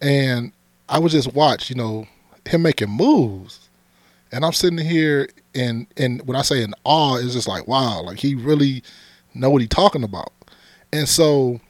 [0.00, 0.52] and
[0.88, 2.06] I would just watch, you know,
[2.46, 3.68] him making moves,
[4.32, 8.02] and I'm sitting here and and when I say in awe, it's just like wow,
[8.02, 8.82] like he really
[9.34, 10.32] know what he's talking about,
[10.92, 11.60] and so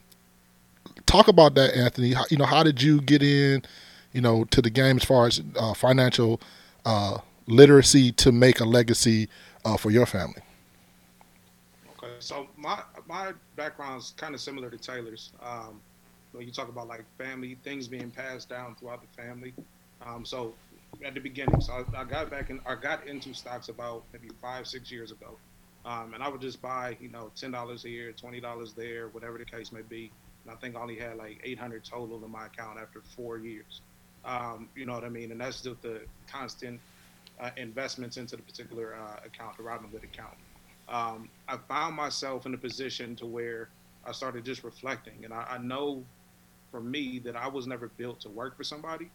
[1.06, 2.12] talk about that, Anthony.
[2.12, 3.62] How, you know, how did you get in,
[4.12, 6.40] you know, to the game as far as uh, financial
[6.84, 9.28] uh, literacy to make a legacy
[9.64, 10.43] uh, for your family?
[12.18, 15.32] So my my background is kind of similar to Taylor's.
[15.42, 15.80] Um,
[16.38, 19.54] you talk about like family things being passed down throughout the family.
[20.04, 20.54] Um, so
[21.04, 24.28] at the beginning, so I, I, got back in, I got into stocks about maybe
[24.42, 25.36] five, six years ago,
[25.84, 29.38] um, and I would just buy, you know, ten dollars here, twenty dollars there, whatever
[29.38, 30.10] the case may be.
[30.44, 33.80] And I think I only had like 800 total in my account after four years.
[34.26, 35.30] Um, you know what I mean?
[35.30, 36.80] And that's just the constant
[37.40, 40.34] uh, investments into the particular uh, account, the Robinhood account
[40.88, 43.68] um, I found myself in a position to where
[44.06, 46.04] I started just reflecting, and I, I, know
[46.70, 49.10] for me that I was never built to work for somebody.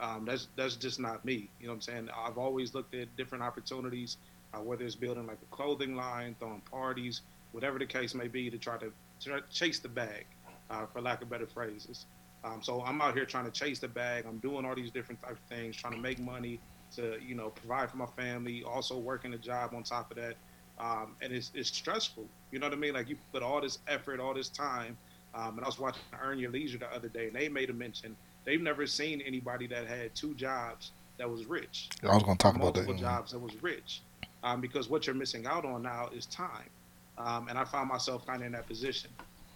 [0.00, 1.48] Um, that's that's just not me.
[1.60, 2.08] You know what I'm saying?
[2.16, 4.16] I've always looked at different opportunities,
[4.52, 8.50] uh, whether it's building like a clothing line, throwing parties, whatever the case may be,
[8.50, 10.26] to try to, to chase the bag,
[10.70, 12.06] uh, for lack of better phrases.
[12.44, 14.24] Um, so I'm out here trying to chase the bag.
[14.26, 16.60] I'm doing all these different types of things, trying to make money
[16.94, 20.36] to you know provide for my family, also working a job on top of that.
[20.78, 22.24] Um, and it's, it's stressful.
[22.50, 22.94] You know what I mean?
[22.94, 24.96] Like you put all this effort, all this time.
[25.34, 27.72] Um, and I was watching Earn Your Leisure the other day, and they made a
[27.72, 31.90] mention they've never seen anybody that had two jobs that was rich.
[32.02, 32.86] I was going to talk about that.
[32.86, 34.00] Multiple jobs that was rich,
[34.42, 36.70] um, because what you're missing out on now is time.
[37.18, 39.10] Um, and I found myself kind of in that position.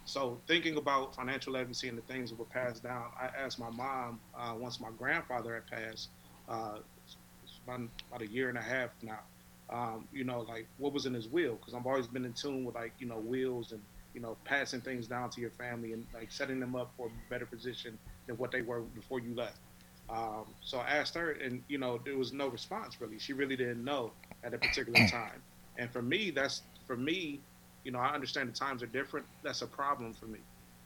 [0.05, 3.69] So thinking about financial legacy and the things that were passed down, I asked my
[3.69, 6.09] mom uh, once my grandfather had passed,
[6.49, 6.79] uh,
[7.65, 9.19] about, about a year and a half now.
[9.71, 11.55] Um, you know, like what was in his will?
[11.55, 13.81] Because I've always been in tune with like you know wills and
[14.13, 17.11] you know passing things down to your family and like setting them up for a
[17.29, 19.59] better position than what they were before you left.
[20.09, 23.17] Um, so I asked her, and you know, there was no response really.
[23.19, 25.41] She really didn't know at a particular time.
[25.77, 27.39] And for me, that's for me,
[27.83, 29.25] you know, I understand the times are different.
[29.43, 30.39] That's a problem for me.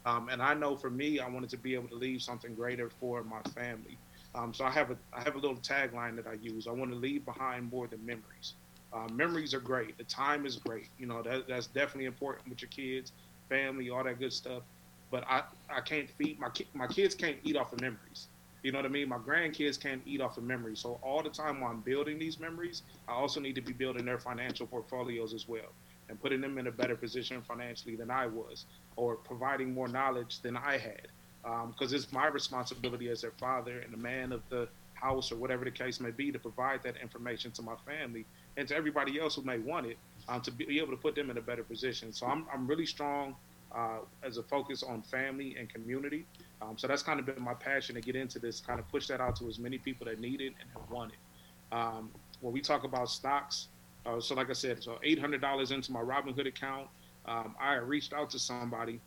[0.06, 2.90] Um, and I know for me, I wanted to be able to leave something greater
[2.90, 3.98] for my family.
[4.36, 6.68] Um, so I have a I have a little tagline that I use.
[6.68, 8.54] I want to leave behind more than memories.
[8.96, 9.98] Uh, memories are great.
[9.98, 10.90] The time is great.
[10.98, 13.14] You know that that's definitely important with your kids,
[13.50, 14.64] family, all that good stuff.
[15.12, 18.30] But I, I can't feed my ki- my kids can't eat off of memories.
[18.64, 19.10] You know what I mean?
[19.10, 20.82] My grandkids can't eat off of memories.
[20.82, 24.06] So all the time while I'm building these memories, I also need to be building
[24.06, 25.76] their financial portfolios as well
[26.10, 28.66] and putting them in a better position financially than I was,
[28.98, 31.08] or providing more knowledge than I had.
[31.44, 35.38] Because um, it's my responsibility as their father and the man of the house or
[35.38, 38.28] whatever the case may be to provide that information to my family
[38.58, 41.30] and to everybody else who may want it um, to be able to put them
[41.30, 42.12] in a better position.
[42.14, 43.36] So I'm, I'm really strong
[43.76, 46.26] uh, as a focus on family and community.
[46.62, 49.08] Um, so that's kind of been my passion to get into this, kind of push
[49.08, 51.76] that out to as many people that need it and have want it.
[51.76, 52.10] Um,
[52.42, 53.68] when we talk about stocks,
[54.06, 56.88] uh, so like I said, so $800 into my Robinhood account.
[57.26, 59.00] Um, I reached out to somebody.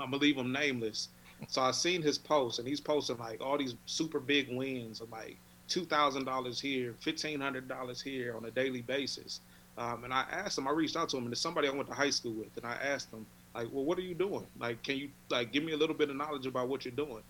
[0.00, 1.08] I'm gonna leave him nameless.
[1.48, 5.10] So I seen his post, and he's posting like all these super big wins of
[5.10, 5.36] like
[5.68, 9.40] two thousand dollars here, fifteen hundred dollars here on a daily basis.
[9.78, 11.88] Um, and I asked him, I reached out to him, and it's somebody I went
[11.88, 14.46] to high school with, and I asked him, like, well, what are you doing?
[14.58, 17.22] Like, can you like give me a little bit of knowledge about what you're doing?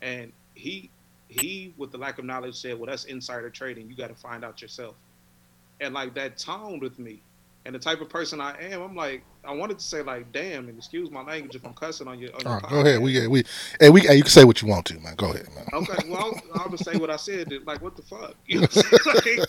[0.00, 0.90] And he
[1.28, 3.88] he, with the lack of knowledge, said, well, that's insider trading.
[3.88, 4.94] You got to find out yourself.
[5.80, 7.20] And like that toned with me.
[7.64, 10.68] And the type of person I am, I'm like, I wanted to say like, damn,
[10.68, 12.34] and excuse my language if I'm cussing on your.
[12.34, 13.00] On your right, go ahead.
[13.00, 13.44] We we
[13.80, 15.14] hey we hey, you can say what you want to, man.
[15.16, 15.66] Go ahead, man.
[15.72, 17.52] Okay, well, I'm gonna say what I said.
[17.64, 18.34] Like, what the fuck?
[18.46, 18.68] You know
[19.06, 19.40] like,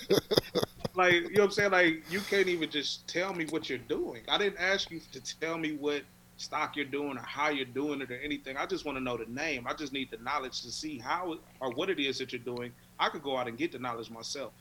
[0.95, 1.71] like, you know what I'm saying?
[1.71, 4.21] Like, you can't even just tell me what you're doing.
[4.27, 6.03] I didn't ask you to tell me what
[6.37, 8.57] stock you're doing or how you're doing it or anything.
[8.57, 9.65] I just want to know the name.
[9.67, 12.71] I just need the knowledge to see how or what it is that you're doing.
[12.99, 14.53] I could go out and get the knowledge myself.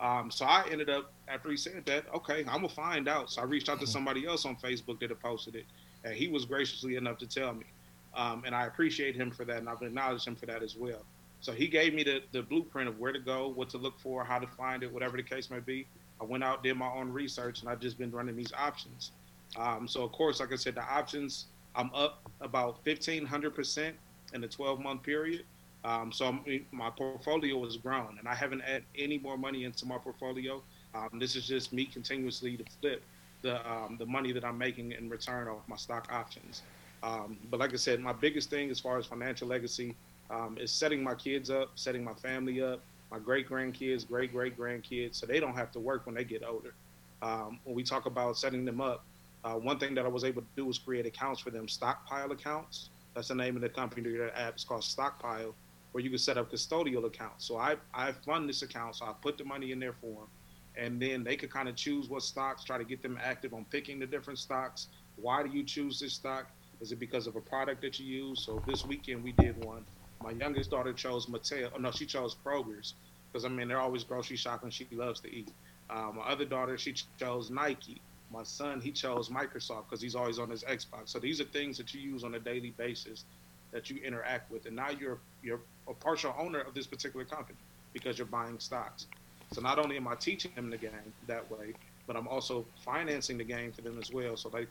[0.00, 3.30] Um, so I ended up after he said that, okay, I'm gonna find out.
[3.30, 3.92] So I reached out to mm-hmm.
[3.92, 5.66] somebody else on Facebook that had posted it,
[6.04, 7.66] and he was graciously enough to tell me,
[8.14, 11.04] um, and I appreciate him for that, and I've acknowledged him for that as well.
[11.42, 14.24] So he gave me the, the blueprint of where to go, what to look for,
[14.24, 15.86] how to find it, whatever the case may be.
[16.20, 19.12] I went out, did my own research, and I've just been running these options.
[19.56, 23.96] Um, so of course, like I said, the options I'm up about 1,500 percent
[24.34, 25.44] in the 12 month period.
[25.84, 26.38] Um, so
[26.72, 30.62] my portfolio has grown, and I haven't added any more money into my portfolio.
[30.94, 33.02] Um, this is just me continuously to flip
[33.42, 36.62] the um, the money that I'm making in return off my stock options.
[37.02, 39.94] Um, but like I said, my biggest thing as far as financial legacy
[40.30, 44.58] um, is setting my kids up, setting my family up, my great grandkids, great great
[44.58, 46.74] grandkids, so they don't have to work when they get older.
[47.22, 49.04] Um, when we talk about setting them up,
[49.44, 52.32] uh, one thing that I was able to do was create accounts for them, stockpile
[52.32, 52.90] accounts.
[53.14, 54.10] That's the name of the company.
[54.10, 55.54] Their app is called Stockpile
[55.92, 57.46] where you can set up custodial accounts.
[57.46, 60.30] So I I fund this account, so I put the money in there for them,
[60.76, 63.66] and then they could kind of choose what stocks, try to get them active on
[63.66, 64.88] picking the different stocks.
[65.16, 66.50] Why do you choose this stock?
[66.80, 68.44] Is it because of a product that you use?
[68.44, 69.86] So this weekend we did one.
[70.22, 71.70] My youngest daughter chose Mattel.
[71.74, 72.94] Oh no, she chose Kroger's
[73.32, 74.70] because I mean they're always grocery shopping.
[74.70, 75.52] She loves to eat.
[75.90, 78.02] Uh, my other daughter she chose Nike.
[78.30, 81.08] My son he chose Microsoft because he's always on his Xbox.
[81.10, 83.24] So these are things that you use on a daily basis
[83.72, 87.58] that you interact with, and now you're you're a partial owner of this particular company
[87.92, 89.06] because you're buying stocks.
[89.52, 91.74] So not only am I teaching them the game that way,
[92.06, 94.36] but I'm also financing the game for them as well.
[94.36, 94.68] So like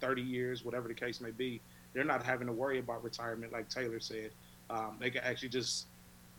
[0.00, 1.60] 30 years, whatever the case may be,
[1.92, 4.30] they're not having to worry about retirement, like Taylor said.
[4.70, 5.86] Um, they can actually just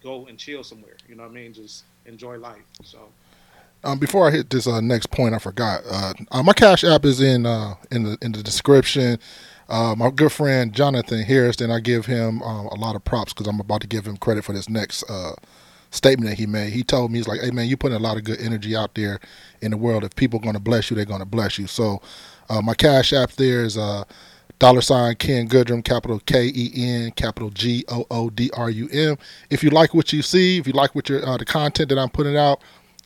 [0.01, 0.95] go and chill somewhere.
[1.07, 1.53] You know what I mean?
[1.53, 2.61] Just enjoy life.
[2.83, 3.09] So.
[3.83, 5.81] Um, before I hit this uh, next point, I forgot.
[5.89, 9.19] Uh, uh, my Cash App is in uh, in the in the description.
[9.69, 13.33] Uh, my good friend Jonathan Harris, and I give him um, a lot of props
[13.33, 15.33] because I'm about to give him credit for this next uh,
[15.91, 16.73] statement that he made.
[16.73, 18.95] He told me he's like, "Hey man, you're putting a lot of good energy out
[18.95, 19.19] there
[19.61, 20.03] in the world.
[20.03, 22.01] If people are going to bless you, they're going to bless you." So
[22.63, 23.77] my Cash App there is
[24.57, 28.89] dollar sign Ken Goodrum, capital K E N, capital G O O D R U
[28.91, 29.17] M.
[29.51, 32.09] If you like what you see, if you like what your the content that I'm
[32.09, 32.59] putting out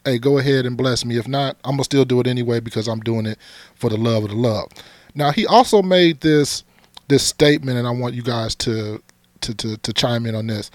[0.05, 1.17] hey, go ahead and bless me.
[1.17, 3.37] If not, I'm gonna still do it anyway because I'm doing it
[3.75, 4.69] for the love of the love.
[5.15, 6.63] Now he also made this
[7.07, 9.01] this statement, and I want you guys to
[9.41, 10.71] to to, to chime in on this.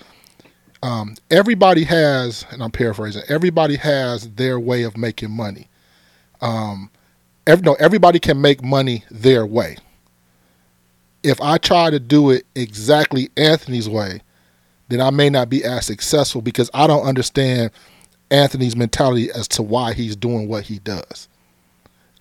[0.83, 3.22] Um, everybody has, and I'm paraphrasing.
[3.29, 5.68] Everybody has their way of making money.
[6.40, 6.90] Um,
[7.46, 9.77] every, no, everybody can make money their way.
[11.24, 14.20] If I try to do it exactly Anthony's way,
[14.88, 17.72] then I may not be as successful because I don't understand
[18.31, 21.29] Anthony's mentality as to why he's doing what he does.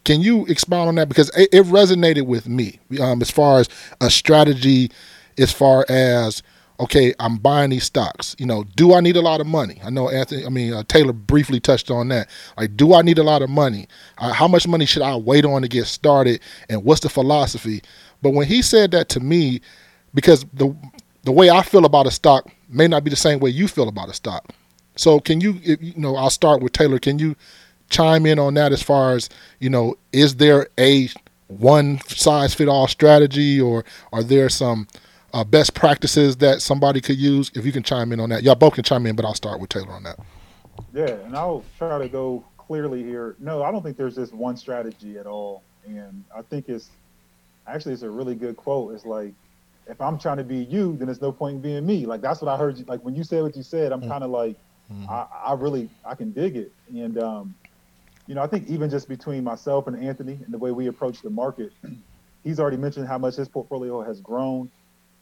[0.08, 1.10] Can you expound on that?
[1.10, 3.68] Because it, it resonated with me um, as far as
[4.00, 4.90] a strategy,
[5.38, 6.42] as far as
[6.80, 8.34] okay, I'm buying these stocks.
[8.40, 9.82] You know, do I need a lot of money?
[9.84, 10.46] I know Anthony.
[10.46, 12.30] I mean, uh, Taylor briefly touched on that.
[12.56, 13.90] Like, do I need a lot of money?
[14.18, 16.40] Uh, how much money should I wait on to get started?
[16.70, 17.82] And what's the philosophy?
[18.22, 19.60] But when he said that to me,
[20.14, 20.74] because the
[21.26, 23.90] the way I feel about a stock may not be the same way you feel
[23.90, 24.54] about a stock.
[24.96, 26.98] So can you, you know, I'll start with Taylor.
[26.98, 27.36] Can you
[27.90, 31.10] chime in on that as far as, you know, is there a
[31.48, 34.88] one size fit all strategy or are there some
[35.34, 37.52] uh, best practices that somebody could use?
[37.56, 38.44] If you can chime in on that.
[38.44, 40.20] Y'all both can chime in, but I'll start with Taylor on that.
[40.94, 43.36] Yeah, and I'll try to go clearly here.
[43.40, 45.64] No, I don't think there's just one strategy at all.
[45.86, 46.90] And I think it's
[47.66, 48.94] actually it's a really good quote.
[48.94, 49.34] It's like
[49.88, 52.06] if I'm trying to be you, then there's no point in being me.
[52.06, 54.10] Like that's what I heard you like when you said what you said, I'm mm.
[54.10, 54.58] kind of like
[54.92, 55.10] Mm-hmm.
[55.10, 56.72] I, I, really I can dig it.
[56.90, 57.56] And um,
[58.28, 61.22] you know, I think even just between myself and Anthony and the way we approach
[61.22, 61.72] the market,
[62.44, 64.70] he's already mentioned how much his portfolio has grown.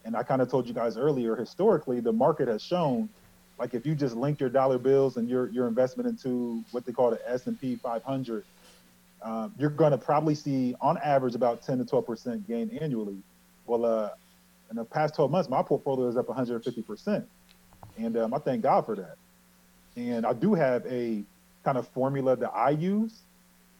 [0.03, 3.09] And I kind of told you guys earlier, historically, the market has shown,
[3.59, 6.91] like if you just link your dollar bills and your your investment into what they
[6.91, 8.43] call the S and P 500,
[9.21, 13.17] um, you're going to probably see, on average, about 10 to 12 percent gain annually.
[13.65, 14.09] Well, uh,
[14.69, 17.27] in the past 12 months, my portfolio is up 150 percent,
[17.97, 19.15] and um, I thank God for that.
[19.95, 21.23] And I do have a
[21.65, 23.23] kind of formula that I use,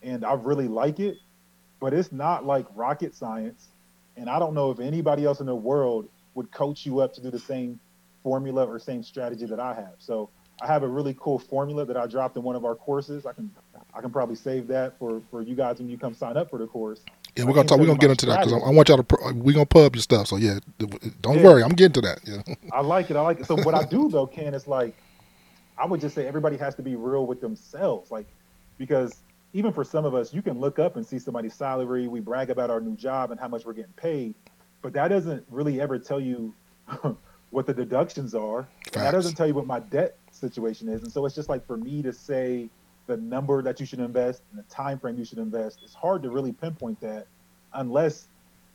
[0.02, 1.18] and I really like it,
[1.80, 3.70] but it's not like rocket science.
[4.18, 7.22] And I don't know if anybody else in the world would coach you up to
[7.22, 7.80] do the same
[8.24, 9.94] formula or same strategy that I have.
[10.00, 10.30] So
[10.62, 13.26] I have a really cool formula that I dropped in one of our courses.
[13.26, 13.52] I can
[13.94, 16.58] I can probably save that for for you guys when you come sign up for
[16.58, 17.02] the course.
[17.36, 17.80] Yeah, we're gonna talk.
[17.80, 18.52] We're gonna get into strategy.
[18.52, 19.18] that because I, I, want y'all to.
[19.18, 20.28] Uh, we're gonna put up your stuff.
[20.28, 20.60] So yeah,
[21.22, 21.44] don't yeah.
[21.44, 21.64] worry.
[21.64, 22.20] I'm getting to that.
[22.24, 22.56] Yeah.
[22.72, 23.18] I like it.
[23.18, 23.46] I like it.
[23.46, 24.96] So what I do though, Ken, is like
[25.78, 28.28] I would just say everybody has to be real with themselves, like
[28.78, 29.18] because
[29.54, 32.08] even for some of us, you can look up and see somebody's salary.
[32.08, 34.36] We brag about our new job and how much we're getting paid,
[34.82, 36.54] but that doesn't really ever tell you
[37.52, 38.68] what the deductions are.
[38.92, 41.04] That doesn't tell you what my debt situation is.
[41.04, 42.70] And so it's just like for me to say
[43.08, 45.80] the number that you should invest and the time frame you should invest.
[45.84, 47.28] It's hard to really pinpoint that
[47.74, 48.28] unless,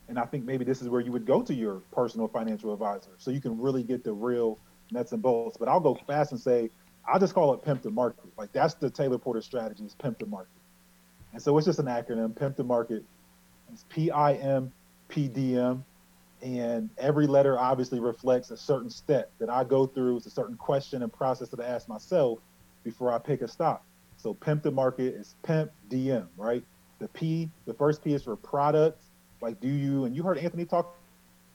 [0.09, 3.11] and I think maybe this is where you would go to your personal financial advisor
[3.19, 4.59] so you can really get the real
[4.93, 5.57] nuts and bolts.
[5.57, 6.71] But I'll go fast and say
[7.09, 8.25] I just call it pimp to market.
[8.37, 10.49] Like that's the Taylor Porter strategy is pimp to market.
[11.33, 13.05] And so it's just an acronym, pimp to market.
[13.73, 14.73] It's P I M
[15.09, 15.85] P D M.
[16.43, 20.17] And every letter obviously reflects a certain step that I go through.
[20.17, 22.39] It's a certain question and process that I ask myself
[22.83, 23.85] before I pick a stock.
[24.17, 26.65] So pimp to market is pimp DM, right?
[26.99, 29.03] The P, the first P is for product.
[29.41, 30.95] Like, do you, and you heard Anthony talk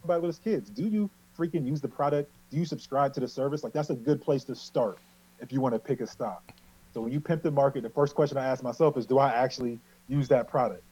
[0.04, 2.32] about with his kids, do you freaking use the product?
[2.52, 3.64] Do you subscribe to the service?
[3.64, 4.98] Like, that's a good place to start
[5.46, 6.52] if you want to pick a stock.
[6.94, 9.32] So when you pimp the market, the first question I ask myself is, do I
[9.32, 10.84] actually use that product?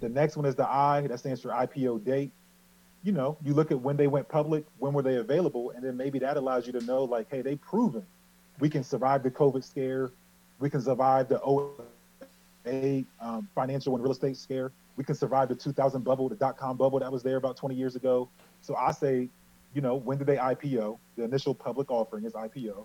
[0.00, 2.30] The next one is the I, that stands for IPO date.
[3.02, 5.96] You know, you look at when they went public, when were they available, and then
[5.96, 8.04] maybe that allows you to know, like, hey, they proven
[8.60, 10.10] we can survive the COVID scare,
[10.58, 11.40] we can survive the
[12.66, 16.56] 08 um, financial and real estate scare, we can survive the 2000 bubble, the dot
[16.56, 18.28] com bubble that was there about 20 years ago.
[18.62, 19.28] So I say,
[19.74, 20.98] you know, when did they IPO?
[21.16, 22.84] The initial public offering is IPO.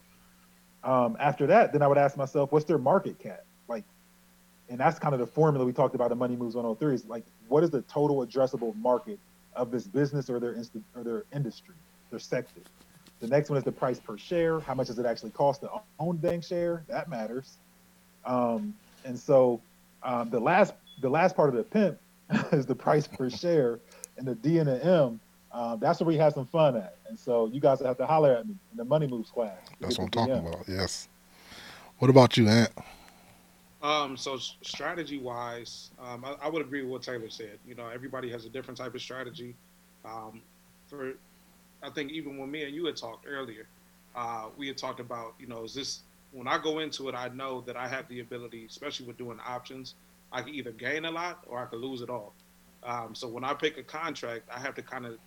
[0.84, 3.45] Um, after that, then I would ask myself, what's their market cap?
[3.67, 3.84] Like,
[4.69, 7.23] and that's kind of the formula we talked about in Money Moves 103 is like,
[7.47, 9.19] what is the total addressable market
[9.55, 11.75] of this business or their inst- or their industry,
[12.09, 12.61] their sector?
[13.21, 14.59] The next one is the price per share.
[14.59, 15.69] How much does it actually cost to
[15.99, 16.84] own dang share?
[16.89, 17.57] That matters.
[18.25, 18.73] Um,
[19.05, 19.61] and so
[20.03, 21.97] um, the last the last part of the pimp
[22.51, 23.79] is the price per share,
[24.17, 25.19] and the D and the M
[25.54, 26.97] um, that's where we have some fun at.
[27.08, 29.56] And so you guys have to holler at me in the Money Moves class.
[29.80, 30.66] That's what I'm talking about.
[30.68, 31.08] Yes.
[31.99, 32.72] What about you, Ant?
[33.84, 37.60] Um, so strategy wise, um, I, I, would agree with what Taylor said.
[37.68, 39.56] You know, everybody has a different type of strategy.
[40.06, 40.41] Um,
[40.88, 41.14] for,
[41.84, 43.68] I think even when me and you had talked earlier,
[44.16, 47.28] uh, we had talked about, you know, is this when I go into it, I
[47.30, 49.95] know that I have the ability, especially with doing options,
[50.32, 52.34] I can either gain a lot or I can lose it all.
[52.84, 55.18] Um, so when I pick a contract, I have to kind of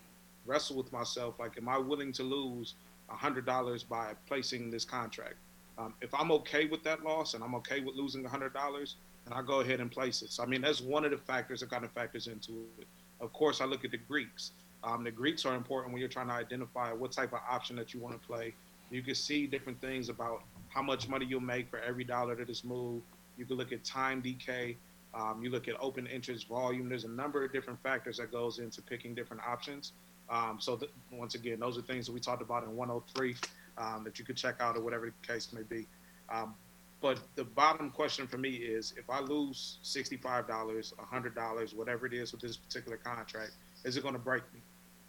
[0.47, 1.34] wrestle with myself.
[1.38, 2.74] Like, am I willing to lose
[3.09, 5.36] hundred dollars by placing this contract?
[5.78, 9.36] Um, if I'm okay with that loss and I'm okay with losing hundred dollars, then
[9.36, 10.30] I go ahead and place it.
[10.32, 12.86] So I mean, that's one of the factors that kind of factors into it.
[13.20, 14.53] Of course, I look at the Greeks.
[14.84, 17.92] Um, the Greeks are important when you're trying to identify what type of option that
[17.92, 18.55] you want to play.
[18.90, 22.49] You can see different things about how much money you'll make for every dollar that
[22.49, 23.03] is moved.
[23.36, 24.76] You can look at time decay.
[25.14, 26.88] Um, you look at open interest volume.
[26.88, 29.92] There's a number of different factors that goes into picking different options.
[30.29, 33.37] Um, so th- once again, those are things that we talked about in 103
[33.79, 35.87] um, that you could check out or whatever the case may be.
[36.29, 36.55] Um,
[37.01, 42.33] but the bottom question for me is if I lose $65, $100, whatever it is
[42.33, 43.53] with this particular contract,
[43.85, 44.61] is it going to break me?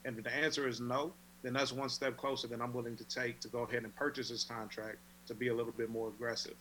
[0.06, 1.14] And if the answer is no,
[1.44, 4.30] then that's one step closer than I'm willing to take to go ahead and purchase
[4.30, 4.98] this contract
[5.28, 6.56] to be a little bit more aggressive.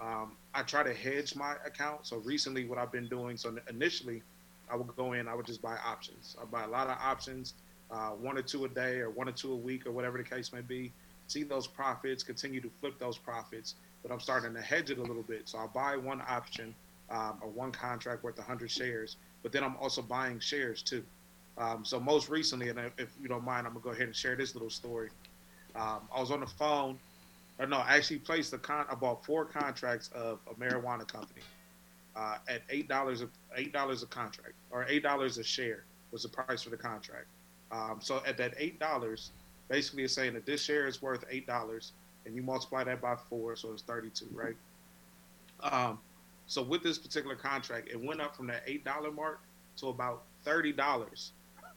[0.00, 2.06] Um, I try to hedge my account.
[2.06, 4.22] So recently, what I've been doing, so initially,
[4.70, 6.36] I would go in, I would just buy options.
[6.40, 7.54] I buy a lot of options,
[7.90, 10.24] uh, one or two a day, or one or two a week, or whatever the
[10.24, 10.92] case may be.
[11.26, 15.02] See those profits, continue to flip those profits, but I'm starting to hedge it a
[15.02, 15.48] little bit.
[15.48, 16.74] So I'll buy one option
[17.10, 21.04] um, or one contract worth 100 shares, but then I'm also buying shares too.
[21.58, 24.34] Um, so most recently, and if you don't mind, I'm gonna go ahead and share
[24.36, 25.10] this little story.
[25.76, 26.98] Um, I was on the phone,
[27.58, 28.86] or no, I actually placed a con.
[28.90, 31.42] I bought four contracts of a marijuana company
[32.16, 36.22] uh, at eight dollars a eight dollars a contract, or eight dollars a share was
[36.22, 37.26] the price for the contract.
[37.72, 39.30] Um, so at that eight dollars,
[39.68, 41.92] basically it's saying that this share is worth eight dollars,
[42.26, 44.56] and you multiply that by four, so it's thirty-two, right?
[45.62, 45.98] Um,
[46.46, 49.40] so with this particular contract, it went up from that eight dollar mark
[49.76, 51.32] to about thirty dollars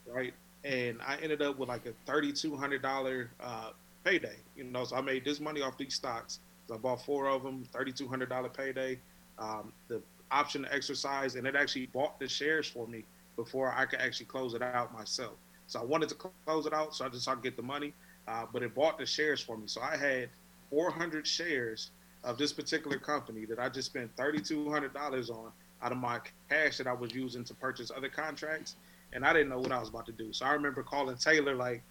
[0.07, 0.33] right?
[0.63, 3.71] And I ended up with like a thirty-two hundred dollar uh,
[4.03, 4.37] payday.
[4.55, 6.39] You know, so I made this money off these stocks.
[6.67, 8.99] So I bought four of them, thirty-two hundred dollar payday.
[9.39, 13.03] Um, the option to exercise, and it actually bought the shares for me
[13.35, 15.33] before I could actually close it out myself.
[15.67, 17.93] So I wanted to close it out, so I just I could get the money,
[18.27, 19.67] uh, but it bought the shares for me.
[19.67, 20.29] So I had
[20.69, 21.91] 400 shares
[22.23, 25.51] of this particular company that I just spent $3,200 on
[25.81, 28.75] out of my cash that I was using to purchase other contracts
[29.13, 30.33] and I didn't know what I was about to do.
[30.33, 31.83] So I remember calling Taylor like,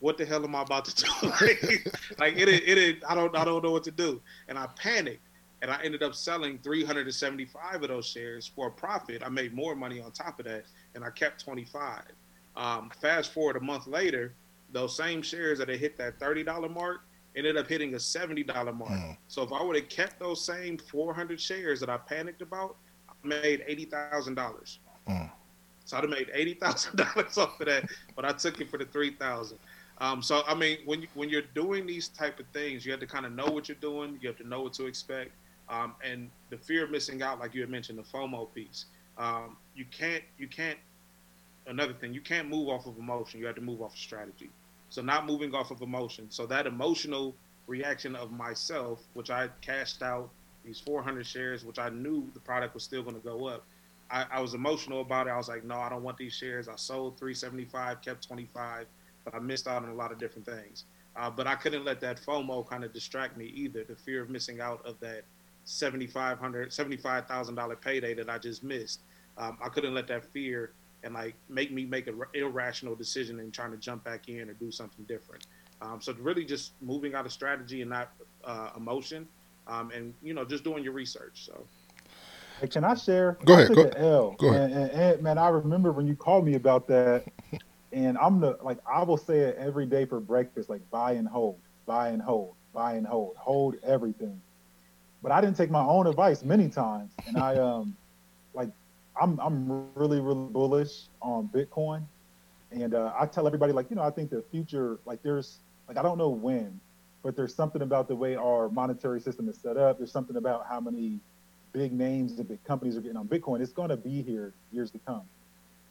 [0.00, 1.10] "What the hell am I about to do?"
[2.18, 5.26] like, it, it, it, I don't, I don't know what to do, and I panicked,
[5.62, 9.22] and I ended up selling 375 of those shares for a profit.
[9.24, 10.64] I made more money on top of that,
[10.94, 12.02] and I kept 25.
[12.56, 14.34] Um, fast forward a month later,
[14.72, 17.00] those same shares that had hit that $30 mark
[17.36, 18.90] ended up hitting a $70 mark.
[18.90, 19.16] Mm.
[19.28, 22.76] So if I would have kept those same 400 shares that I panicked about,
[23.08, 24.78] I made $80,000.
[25.08, 25.30] Mm.
[25.84, 28.78] So I'd have made eighty thousand dollars off of that, but I took it for
[28.78, 29.58] the three thousand.
[29.98, 33.00] Um, so I mean, when you, when you're doing these type of things, you have
[33.00, 34.18] to kind of know what you're doing.
[34.20, 35.32] You have to know what to expect,
[35.68, 38.86] um, and the fear of missing out, like you had mentioned, the FOMO piece.
[39.18, 40.78] Um, you can't you can't.
[41.66, 43.40] Another thing, you can't move off of emotion.
[43.40, 44.50] You have to move off of strategy.
[44.90, 46.26] So not moving off of emotion.
[46.30, 47.34] So that emotional
[47.66, 50.30] reaction of myself, which I cashed out
[50.64, 53.64] these 400 shares, which I knew the product was still going to go up
[54.10, 55.30] I, I, was emotional about it.
[55.30, 56.68] I was like, no, I don't want these shares.
[56.68, 58.86] I sold 375, kept 25,
[59.24, 60.84] but I missed out on a lot of different things.
[61.16, 63.84] Uh, but I couldn't let that FOMO kind of distract me either.
[63.84, 65.22] The fear of missing out of that
[65.66, 69.00] $7,500, $75,000 payday that I just missed.
[69.38, 70.72] Um, I couldn't let that fear
[71.04, 74.54] and like make me make an irrational decision and trying to jump back in or
[74.54, 75.46] do something different.
[75.80, 78.10] Um, so really just moving out of strategy and not
[78.44, 79.28] uh, emotion,
[79.66, 81.44] um, and you know just doing your research.
[81.46, 81.66] So.
[82.60, 83.36] Hey, can I share?
[83.44, 83.74] Go ahead.
[83.74, 84.36] Go, L.
[84.38, 84.70] go ahead.
[84.70, 87.24] And, and, and, man, I remember when you called me about that,
[87.92, 91.28] and I'm the like I will say it every day for breakfast, like buy and
[91.28, 94.40] hold, buy and hold, buy and hold, hold everything.
[95.22, 97.96] But I didn't take my own advice many times, and I um like
[99.20, 102.04] I'm I'm really really bullish on Bitcoin,
[102.72, 105.58] and uh, I tell everybody like you know I think the future like there's
[105.88, 106.80] like I don't know when,
[107.22, 109.98] but there's something about the way our monetary system is set up.
[109.98, 111.20] There's something about how many
[111.74, 114.90] big names and big companies are getting on Bitcoin, it's going to be here years
[114.92, 115.22] to come.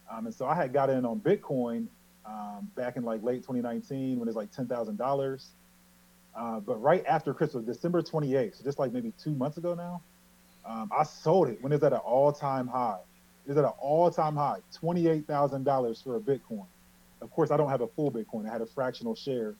[0.09, 1.88] Um, and so I had got in on Bitcoin
[2.26, 5.45] um, back in like late 2019 when it's like $10,000.
[6.36, 10.01] Uh, but right after Christmas, December 28th, so just like maybe two months ago now,
[10.65, 12.99] um, I sold it when it's at an all-time high.
[13.48, 16.66] It's at an all-time high, $28,000 for a Bitcoin.
[17.22, 18.48] Of course, I don't have a full Bitcoin.
[18.48, 19.56] I had a fractional share.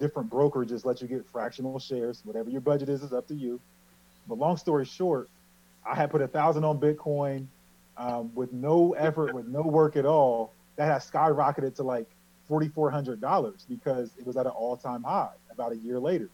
[0.00, 2.22] Different brokerages let you get fractional shares.
[2.24, 3.60] Whatever your budget is, is up to you.
[4.28, 5.28] But long story short,
[5.84, 7.46] I had put a thousand on Bitcoin
[7.96, 10.52] um, with no effort, with no work at all.
[10.76, 12.06] That has skyrocketed to like
[12.48, 15.98] forty four hundred dollars because it was at an all time high about a year
[15.98, 16.30] later.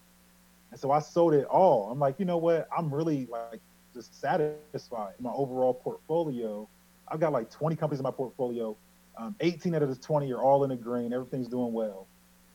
[0.71, 1.91] And so I sold it all.
[1.91, 2.69] I'm like, you know what?
[2.77, 3.61] I'm really like
[3.95, 5.15] just satisfied.
[5.19, 6.69] in My overall portfolio,
[7.11, 8.77] I've got like 20 companies in my portfolio.
[9.17, 11.13] Um, 18 out of the 20 are all in the green.
[11.13, 12.07] Everything's doing well.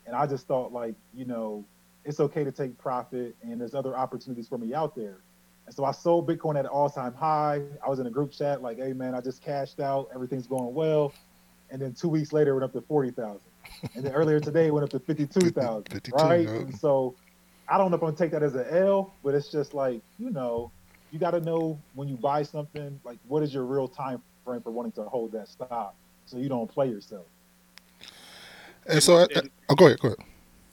[0.05, 1.65] And I just thought like, you know,
[2.05, 5.17] it's okay to take profit and there's other opportunities for me out there.
[5.65, 7.61] And so I sold Bitcoin at an all-time high.
[7.85, 10.09] I was in a group chat like, hey man, I just cashed out.
[10.13, 11.13] Everything's going well.
[11.69, 13.39] And then two weeks later, it went up to 40,000.
[13.95, 15.89] And then earlier today, it went up to 52,000.
[15.89, 16.47] 52, right?
[16.47, 17.15] And so
[17.69, 20.01] I don't know if I'm gonna take that as an L, but it's just like,
[20.19, 20.71] you know,
[21.11, 24.61] you got to know when you buy something, like what is your real time frame
[24.61, 27.25] for wanting to hold that stock, so you don't play yourself.
[28.85, 30.19] And so, uh, and, oh, go ahead, go ahead.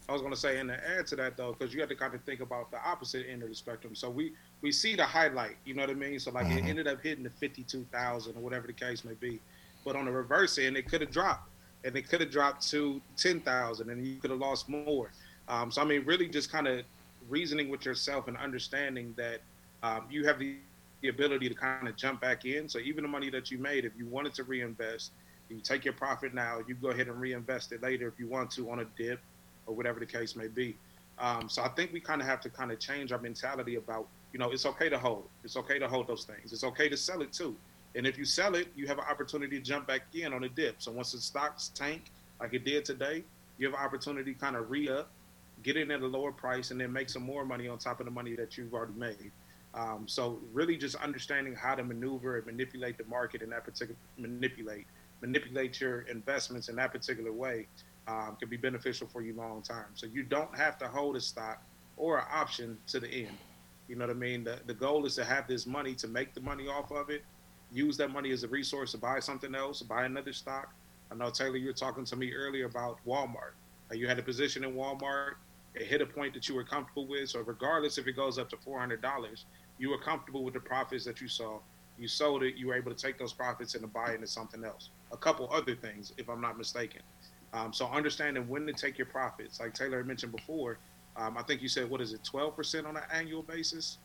[0.08, 1.94] I was going to say, and to add to that though, because you have to
[1.94, 3.94] kind of think about the opposite end of the spectrum.
[3.94, 6.18] So we we see the highlight, you know what I mean?
[6.18, 6.66] So like mm-hmm.
[6.66, 9.38] it ended up hitting the fifty two thousand or whatever the case may be,
[9.84, 11.48] but on the reverse end, it could have dropped,
[11.84, 15.12] and it could have dropped to ten thousand, and you could have lost more.
[15.48, 16.82] Um, so I mean, really, just kind of
[17.28, 19.40] reasoning with yourself and understanding that
[19.84, 20.56] um, you have the,
[21.00, 22.68] the ability to kind of jump back in.
[22.68, 25.12] So even the money that you made, if you wanted to reinvest,
[25.48, 28.50] you take your profit now, you go ahead and reinvest it later if you want
[28.52, 29.20] to on a dip
[29.66, 30.76] or whatever the case may be.
[31.18, 34.06] Um, so I think we kind of have to kind of change our mentality about,
[34.32, 35.28] you know, it's okay to hold.
[35.44, 36.52] It's okay to hold those things.
[36.52, 37.56] It's okay to sell it too.
[37.94, 40.48] And if you sell it, you have an opportunity to jump back in on a
[40.48, 40.76] dip.
[40.78, 42.04] So once the stocks tank
[42.40, 43.24] like it did today,
[43.58, 45.10] you have an opportunity to kind of re up,
[45.62, 48.06] get in at a lower price, and then make some more money on top of
[48.06, 49.32] the money that you've already made.
[49.74, 53.96] Um, so really, just understanding how to maneuver and manipulate the market in that particular
[54.18, 54.86] manipulate
[55.22, 57.66] manipulate your investments in that particular way
[58.08, 59.86] um, can be beneficial for you long term.
[59.94, 61.62] So you don't have to hold a stock
[61.96, 63.36] or an option to the end.
[63.88, 64.44] You know what I mean?
[64.44, 67.22] The the goal is to have this money to make the money off of it.
[67.72, 70.72] Use that money as a resource to buy something else, buy another stock.
[71.12, 73.54] I know Taylor, you were talking to me earlier about Walmart.
[73.90, 75.34] Uh, you had a position in Walmart.
[75.74, 77.28] It hit a point that you were comfortable with.
[77.30, 79.44] So regardless if it goes up to four hundred dollars,
[79.80, 81.58] you were comfortable with the profits that you saw.
[81.98, 82.54] You sold it.
[82.54, 84.90] You were able to take those profits and to buy into something else.
[85.10, 87.00] A couple other things, if I'm not mistaken.
[87.54, 90.78] Um, so understanding when to take your profits, like Taylor mentioned before,
[91.16, 93.98] um, I think you said what is it, 12% on an annual basis.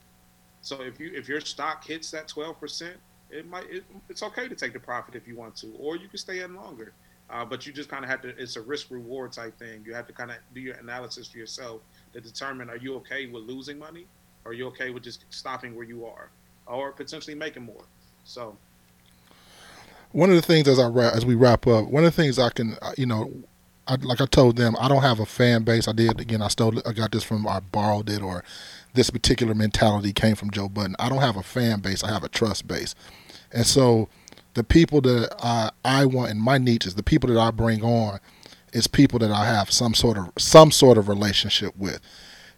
[0.61, 2.93] So if you if your stock hits that 12%,
[3.29, 6.07] it might it, it's okay to take the profit if you want to, or you
[6.07, 6.93] can stay in longer.
[7.29, 8.29] Uh, but you just kind of have to.
[8.29, 9.83] It's a risk reward type thing.
[9.85, 11.81] You have to kind of do your analysis for yourself
[12.13, 14.07] to determine: Are you okay with losing money?
[14.45, 16.29] Are you okay with just stopping where you are,
[16.67, 17.83] or potentially making more?
[18.25, 18.57] So,
[20.11, 22.49] one of the things as I as we wrap up, one of the things I
[22.49, 23.31] can you know,
[23.87, 25.87] I, like I told them, I don't have a fan base.
[25.87, 26.41] I did again.
[26.41, 26.79] I stole.
[26.87, 27.47] I got this from.
[27.47, 28.43] I borrowed it, or
[28.93, 30.95] this particular mentality came from Joe Budden.
[30.99, 32.03] I don't have a fan base.
[32.03, 32.93] I have a trust base,
[33.51, 34.09] and so
[34.53, 37.83] the people that I, I want in my niche is the people that I bring
[37.83, 38.19] on
[38.73, 41.99] is people that I have some sort of some sort of relationship with.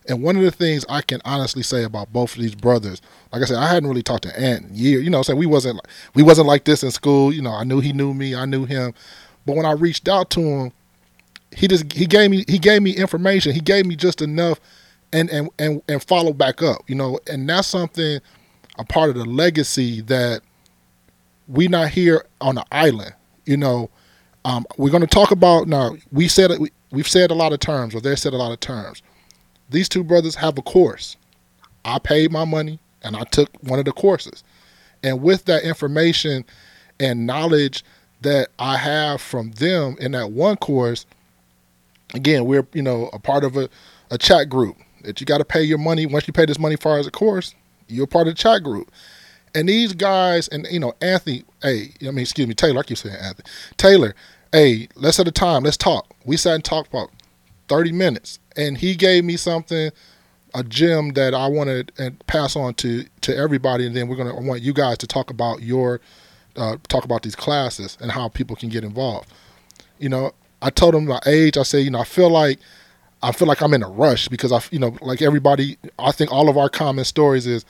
[0.08, 3.02] And one of the things I can honestly say about both of these brothers,
[3.34, 5.04] like I said, I hadn't really talked to Ant in years.
[5.04, 5.82] You know, so we wasn't
[6.14, 7.34] we wasn't like this in school.
[7.34, 8.94] You know, I knew he knew me, I knew him,
[9.46, 10.72] but when I reached out to him,
[11.56, 13.54] he just he gave me he gave me information.
[13.54, 14.60] He gave me just enough,
[15.12, 16.84] and and and and follow back up.
[16.88, 18.22] You know, and that's something
[18.80, 20.42] a part of the legacy that
[21.48, 23.14] we not here on the island.
[23.46, 23.90] You know,
[24.46, 25.98] um, we're going to talk about now.
[26.14, 28.62] We said we, we've said a lot of terms, or they said a lot of
[28.62, 29.02] terms
[29.70, 31.18] these two brothers have a course.
[31.86, 34.44] I paid my money and I took one of the courses.
[35.04, 36.46] And with that information
[37.00, 37.84] and knowledge
[38.22, 41.06] that I have from them in that one course,
[42.14, 43.70] again, we're, you know, a part of a,
[44.10, 46.06] a chat group that you got to pay your money.
[46.06, 47.54] Once you pay this money far as a course,
[47.88, 48.92] you're part of the chat group.
[49.56, 52.98] And these guys, and you know, Anthony, hey, I mean, excuse me, Taylor, I keep
[52.98, 53.50] saying Anthony.
[53.78, 54.16] Taylor,
[54.52, 56.14] hey, let's set a time, let's talk.
[56.26, 57.10] We sat and talked for
[57.68, 59.92] 30 minutes and he gave me something
[60.54, 64.36] a gem that I want to pass on to to everybody, and then we're gonna
[64.36, 66.02] want you guys to talk about your
[66.56, 69.32] uh, talk about these classes and how people can get involved.
[70.00, 71.58] You know, I told him my age.
[71.58, 72.60] I say, you know, I feel like
[73.22, 75.78] I feel like I'm in a rush because I, you know, like everybody.
[76.00, 77.66] I think all of our common stories is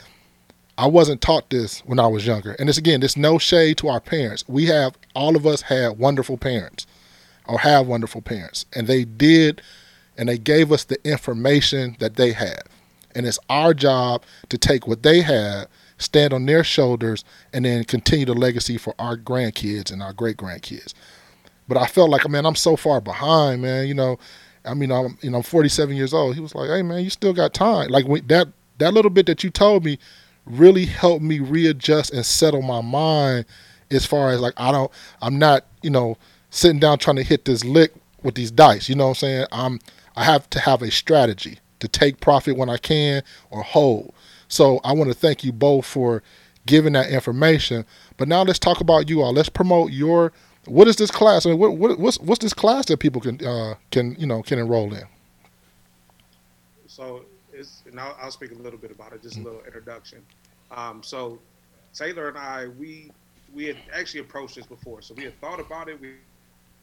[0.78, 3.90] I wasn't taught this when I was younger, and it's again, there's no shade to
[3.90, 4.46] our parents.
[4.48, 6.86] We have all of us had wonderful parents,
[7.46, 9.62] or have wonderful parents, and they did
[10.18, 12.64] and they gave us the information that they have.
[13.16, 17.84] And it's our job to take what they have, stand on their shoulders, and then
[17.84, 20.94] continue the legacy for our grandkids and our great grandkids.
[21.68, 23.88] But I felt like, man, I'm so far behind, man.
[23.88, 24.20] You know,
[24.66, 26.36] I mean, I'm you know, I'm 47 years old.
[26.36, 27.90] He was like, hey, man, you still got time.
[27.90, 28.48] Like that
[28.78, 29.98] that little bit that you told me
[30.46, 33.46] really helped me readjust and settle my mind
[33.92, 34.92] as far as like I don't
[35.22, 36.18] I'm not, you know,
[36.50, 37.94] sitting down trying to hit this lick
[38.24, 38.90] with these dice.
[38.90, 39.46] You know what I'm saying?
[39.52, 39.80] I'm
[40.18, 44.14] I have to have a strategy to take profit when I can or hold.
[44.48, 46.24] So I want to thank you both for
[46.66, 47.86] giving that information.
[48.18, 49.32] But now let's talk about you all.
[49.32, 50.34] Let's promote your
[50.66, 51.46] what is this class?
[51.46, 54.42] I mean, what, what, what's what's this class that people can uh, can you know
[54.42, 55.06] can enroll in?
[56.88, 60.20] So it's and I'll, I'll speak a little bit about it, just a little introduction.
[60.72, 61.40] Um, so
[61.94, 63.12] Taylor and I, we
[63.54, 66.02] we had actually approached this before, so we had thought about it.
[66.02, 66.16] We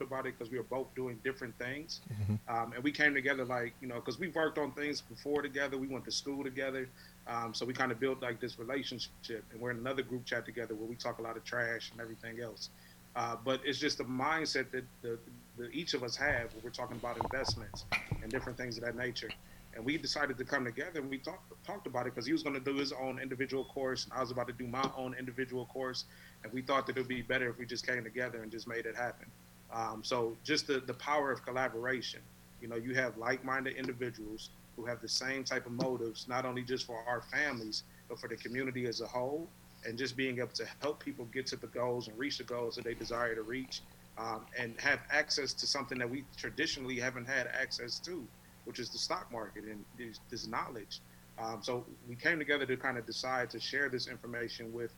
[0.00, 2.34] about it because we were both doing different things, mm-hmm.
[2.54, 5.76] um, and we came together like you know because we worked on things before together.
[5.76, 6.88] We went to school together,
[7.26, 10.44] um, so we kind of built like this relationship, and we're in another group chat
[10.44, 12.70] together where we talk a lot of trash and everything else.
[13.16, 15.18] Uh, but it's just the mindset that the,
[15.56, 17.84] the, each of us have when we're talking about investments
[18.22, 19.30] and different things of that nature.
[19.76, 22.42] And we decided to come together and we talked talked about it because he was
[22.42, 25.14] going to do his own individual course and I was about to do my own
[25.18, 26.04] individual course.
[26.42, 28.68] And we thought that it would be better if we just came together and just
[28.68, 29.26] made it happen.
[29.74, 32.20] Um, so just the, the power of collaboration.
[32.62, 36.62] You know, you have like-minded individuals who have the same type of motives, not only
[36.62, 39.48] just for our families, but for the community as a whole,
[39.86, 42.76] and just being able to help people get to the goals and reach the goals
[42.76, 43.82] that they desire to reach,
[44.16, 48.26] um, and have access to something that we traditionally haven't had access to,
[48.64, 51.00] which is the stock market and this, this knowledge.
[51.38, 54.92] Um, so we came together to kind of decide to share this information with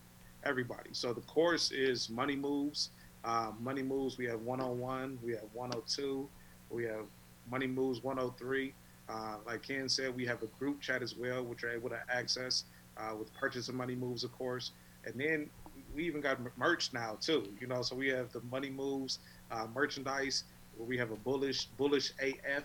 [0.45, 0.91] everybody.
[0.93, 2.91] So the course is Money Moves.
[3.25, 6.29] Uh, Money Moves, we have 101, we have 102,
[6.71, 7.07] we have
[7.51, 8.75] Money Moves 103.
[9.09, 11.99] Uh, like Ken said, we have a group chat as well, which are able to
[12.12, 12.64] access
[12.97, 14.73] uh, with purchase of Money Moves, of course.
[15.05, 15.49] And then
[15.95, 17.49] we even got merch now too.
[17.61, 20.45] You know, so we have the Money Moves uh, merchandise
[20.77, 22.64] where we have a bullish bullish AF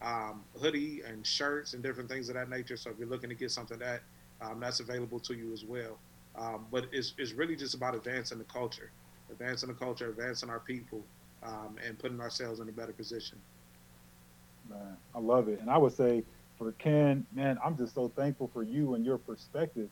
[0.00, 2.76] um, hoodie and shirts and different things of that nature.
[2.76, 4.02] So if you're looking to get something that
[4.40, 5.98] um, that's available to you as well.
[6.36, 8.90] Um, but it's, it's really just about advancing the culture,
[9.32, 11.02] advancing the culture, advancing our people,
[11.42, 13.38] um, and putting ourselves in a better position.
[14.70, 15.60] Man, I love it.
[15.60, 16.22] And I would say
[16.58, 19.88] for Ken, man, I'm just so thankful for you and your perspective.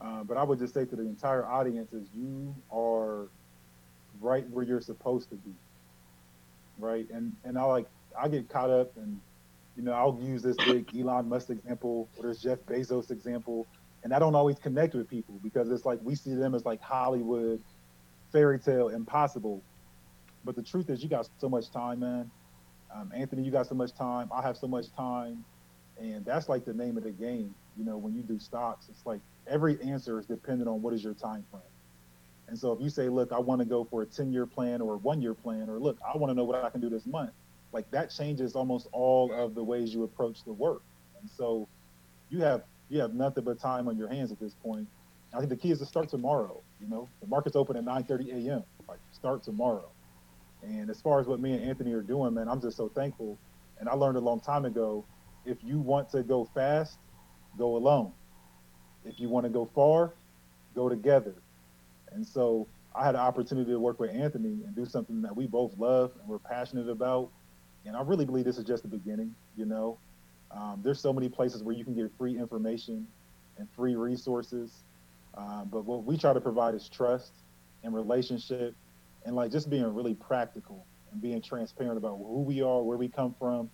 [0.00, 3.26] Uh, but I would just say to the entire audience is you are
[4.20, 5.52] right where you're supposed to be.
[6.78, 7.08] Right.
[7.10, 7.86] And and I like
[8.20, 9.20] I get caught up and
[9.76, 13.66] you know, I'll use this big Elon Musk example or this Jeff Bezos example.
[14.04, 16.80] And I don't always connect with people because it's like we see them as like
[16.80, 17.60] Hollywood
[18.34, 19.62] fairy tale impossible.
[20.44, 22.30] But the truth is you got so much time, man.
[22.94, 24.28] Um, Anthony, you got so much time.
[24.34, 25.44] I have so much time,
[25.98, 27.54] and that's like the name of the game.
[27.78, 31.02] You know, when you do stocks, it's like every answer is dependent on what is
[31.02, 31.62] your time frame.
[32.48, 34.80] And so if you say, look, I want to go for a 10 year plan
[34.80, 36.90] or a one year plan, or look, I want to know what I can do
[36.90, 37.30] this month,
[37.72, 40.82] like that changes almost all of the ways you approach the work.
[41.20, 41.68] And so
[42.28, 44.86] you have you have nothing but time on your hands at this point.
[45.34, 46.62] I think the key is to start tomorrow.
[46.80, 48.64] You know, the market's open at 9:30 a.m.
[48.88, 49.90] Like start tomorrow.
[50.62, 53.38] And as far as what me and Anthony are doing, man, I'm just so thankful.
[53.78, 55.04] And I learned a long time ago,
[55.44, 56.98] if you want to go fast,
[57.58, 58.12] go alone.
[59.04, 60.14] If you want to go far,
[60.74, 61.34] go together.
[62.12, 65.46] And so I had an opportunity to work with Anthony and do something that we
[65.46, 67.30] both love and we're passionate about.
[67.84, 69.34] And I really believe this is just the beginning.
[69.56, 69.98] You know,
[70.50, 73.06] um, there's so many places where you can get free information
[73.58, 74.84] and free resources.
[75.36, 77.32] Um, but what we try to provide is trust
[77.82, 78.74] and relationship
[79.24, 83.08] and like just being really practical and being transparent about who we are, where we
[83.08, 83.70] come from,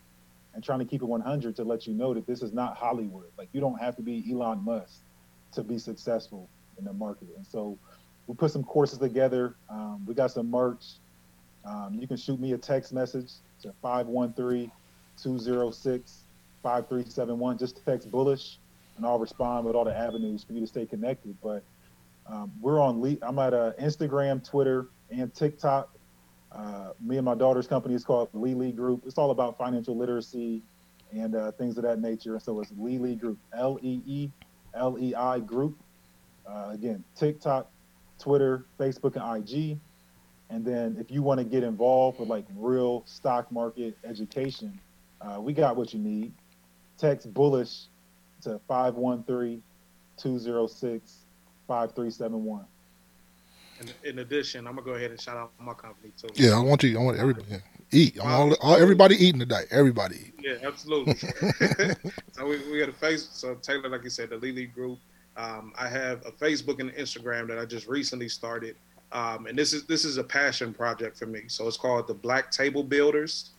[0.55, 3.27] and trying to keep it 100 to let you know that this is not Hollywood.
[3.39, 5.01] Like you don't have to be Elon Musk
[5.53, 6.49] to be successful
[6.79, 7.29] in the market.
[7.37, 7.79] And so
[8.27, 9.55] we put some courses together.
[9.69, 10.85] Um, we got some merch.
[11.65, 13.33] Um, you can shoot me a text message
[13.63, 14.71] to 513
[15.23, 16.25] 206
[16.63, 17.59] 5371.
[17.59, 18.59] Just text bullish
[19.01, 21.35] and I'll respond with all the avenues for you to stay connected.
[21.43, 21.65] But
[22.27, 25.89] um, we're on, Le- I'm at uh, Instagram, Twitter, and TikTok.
[26.53, 29.05] Uh, me and my daughter's company is called Lee Lee Group.
[29.07, 30.63] It's all about financial literacy
[31.13, 32.35] and uh, things of that nature.
[32.35, 34.31] And so it's Lee Lee Group, L E E
[34.75, 35.79] L E I Group.
[36.47, 37.71] Uh, again, TikTok,
[38.19, 39.79] Twitter, Facebook, and IG.
[40.51, 44.79] And then if you want to get involved with like real stock market education,
[45.23, 46.33] uh, we got what you need.
[46.99, 47.87] Text bullish
[48.43, 49.63] to 513
[50.17, 51.17] 206
[51.67, 52.65] 5371
[54.05, 56.29] in, addition, I'm gonna go ahead and shout out my company too.
[56.35, 56.99] Yeah, I want you.
[56.99, 57.59] I want everybody yeah.
[57.93, 58.21] eat.
[58.21, 59.65] I want all, all, everybody eating today.
[59.71, 60.35] Everybody eat.
[60.41, 61.15] Yeah, absolutely.
[62.33, 63.29] so we, we got a face.
[63.33, 64.99] So Taylor, like you said, the Lily Group.
[65.37, 68.77] Um, I have a Facebook and Instagram that I just recently started,
[69.13, 71.43] um, and this is this is a passion project for me.
[71.47, 73.51] So it's called the Black Table Builders.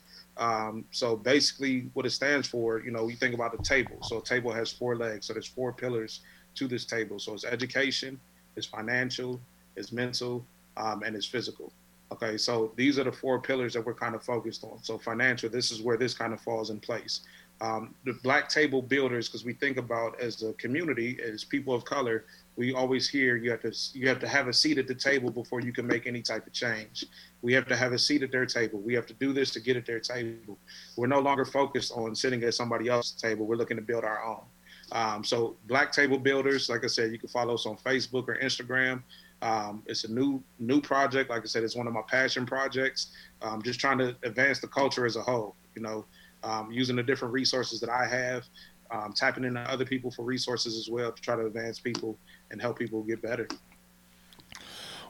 [0.41, 3.97] Um, so basically, what it stands for, you know, you think about a table.
[4.01, 5.27] So a table has four legs.
[5.27, 6.21] So there's four pillars
[6.55, 7.19] to this table.
[7.19, 8.19] So it's education,
[8.55, 9.39] it's financial,
[9.75, 10.43] it's mental,
[10.77, 11.71] um, and it's physical.
[12.11, 14.79] Okay, so these are the four pillars that we're kind of focused on.
[14.83, 17.21] So financial, this is where this kind of falls in place.
[17.61, 21.85] Um, the black table builders, because we think about as a community, as people of
[21.85, 24.95] color, we always hear you have to you have to have a seat at the
[24.95, 27.05] table before you can make any type of change.
[27.43, 28.79] We have to have a seat at their table.
[28.79, 30.57] We have to do this to get at their table.
[30.97, 33.45] We're no longer focused on sitting at somebody else's table.
[33.45, 34.43] We're looking to build our own.
[34.91, 38.37] Um, so Black Table Builders, like I said, you can follow us on Facebook or
[38.39, 39.03] Instagram.
[39.43, 41.29] Um, it's a new new project.
[41.29, 43.11] Like I said, it's one of my passion projects.
[43.41, 45.55] Um, just trying to advance the culture as a whole.
[45.75, 46.05] You know,
[46.43, 48.43] um, using the different resources that I have,
[48.91, 52.17] um, tapping into other people for resources as well to try to advance people
[52.49, 53.47] and help people get better.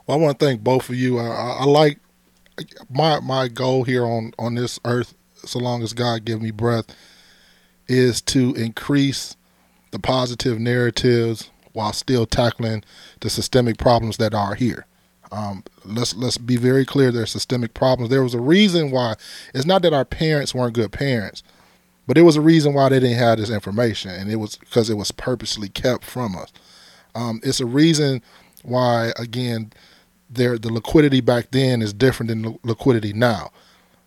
[0.06, 1.18] Well, I want to thank both of you.
[1.18, 1.98] I, I, I like
[2.90, 6.86] my my goal here on on this earth, so long as God give me breath,
[7.88, 9.36] is to increase
[9.90, 12.84] the positive narratives while still tackling
[13.20, 14.86] the systemic problems that are here.
[15.32, 17.10] Um, let's let's be very clear.
[17.10, 18.10] There's systemic problems.
[18.10, 19.14] There was a reason why.
[19.54, 21.42] It's not that our parents weren't good parents,
[22.06, 24.90] but there was a reason why they didn't have this information, and it was because
[24.90, 26.52] it was purposely kept from us.
[27.14, 28.22] Um, it's a reason
[28.62, 29.72] why, again,
[30.28, 33.50] there the liquidity back then is different than liquidity now.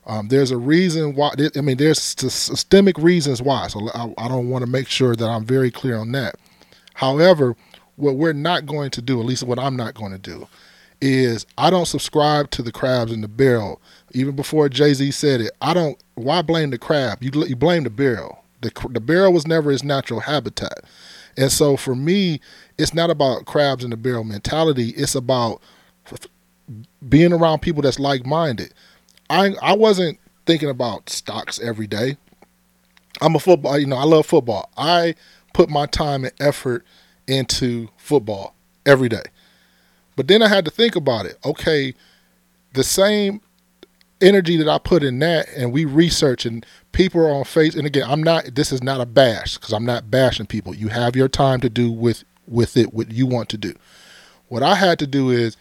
[0.05, 1.31] Um, there's a reason why.
[1.55, 3.67] I mean, there's systemic reasons why.
[3.67, 6.35] So I, I don't want to make sure that I'm very clear on that.
[6.93, 7.55] However,
[7.95, 10.47] what we're not going to do, at least what I'm not going to do,
[11.05, 13.79] is I don't subscribe to the crabs in the barrel.
[14.13, 16.01] Even before Jay Z said it, I don't.
[16.15, 17.21] Why blame the crab?
[17.21, 18.43] You, you blame the barrel.
[18.61, 20.79] The, the barrel was never its natural habitat.
[21.37, 22.39] And so for me,
[22.77, 24.89] it's not about crabs in the barrel mentality.
[24.91, 25.61] It's about
[27.07, 28.73] being around people that's like minded.
[29.29, 32.17] I I wasn't thinking about stocks every day.
[33.21, 34.69] I'm a football, you know, I love football.
[34.75, 35.15] I
[35.53, 36.83] put my time and effort
[37.27, 39.23] into football every day.
[40.15, 41.37] But then I had to think about it.
[41.45, 41.93] Okay,
[42.73, 43.41] the same
[44.21, 47.75] energy that I put in that, and we research, and people are on face.
[47.75, 48.55] And again, I'm not.
[48.55, 50.75] This is not a bash because I'm not bashing people.
[50.75, 53.73] You have your time to do with with it what you want to do.
[54.47, 55.57] What I had to do is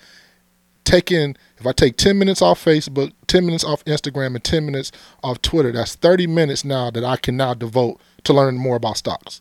[0.85, 1.37] taking.
[1.57, 4.93] If I take 10 minutes off Facebook, 10 minutes off Instagram, and 10 minutes
[5.23, 8.99] off Twitter, that's 30 minutes now that I can now devote to learning more about
[8.99, 9.41] stocks.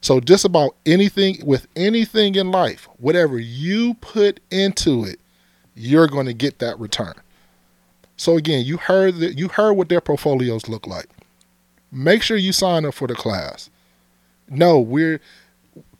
[0.00, 5.20] So just about anything with anything in life, whatever you put into it,
[5.74, 7.14] you're going to get that return.
[8.16, 11.06] So again, you heard that you heard what their portfolios look like.
[11.92, 13.70] Make sure you sign up for the class.
[14.48, 15.20] No, we're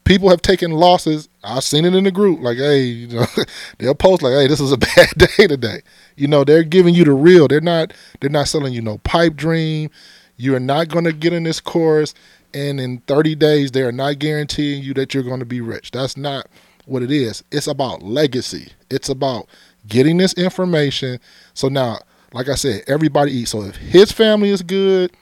[0.05, 1.28] people have taken losses.
[1.44, 2.40] I've seen it in the group.
[2.40, 3.26] Like, hey, you know,
[3.78, 5.82] they'll post like, hey, this is a bad day today.
[6.16, 7.48] You know, they're giving you the real.
[7.48, 9.90] They're not they're not selling you no pipe dream.
[10.36, 12.14] You're not gonna get in this course
[12.55, 15.90] and in 30 days they are not guaranteeing you that you're going to be rich.
[15.90, 16.46] That's not
[16.86, 17.44] what it is.
[17.51, 18.72] It's about legacy.
[18.90, 19.46] It's about
[19.86, 21.20] getting this information.
[21.55, 21.98] So now,
[22.32, 23.53] like I said, everybody eats.
[23.53, 25.12] So if his family is good,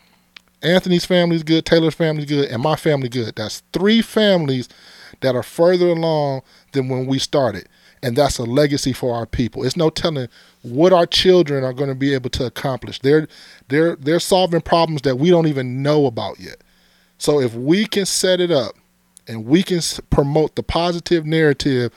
[0.62, 3.36] Anthony's family is good, Taylor's family is good, and my family good.
[3.36, 4.68] That's three families
[5.20, 7.68] that are further along than when we started.
[8.02, 9.64] And that's a legacy for our people.
[9.64, 10.28] It's no telling
[10.62, 13.00] what our children are going to be able to accomplish.
[13.00, 13.26] They're
[13.68, 16.62] they're they're solving problems that we don't even know about yet.
[17.18, 18.74] So if we can set it up
[19.26, 21.92] and we can promote the positive narrative,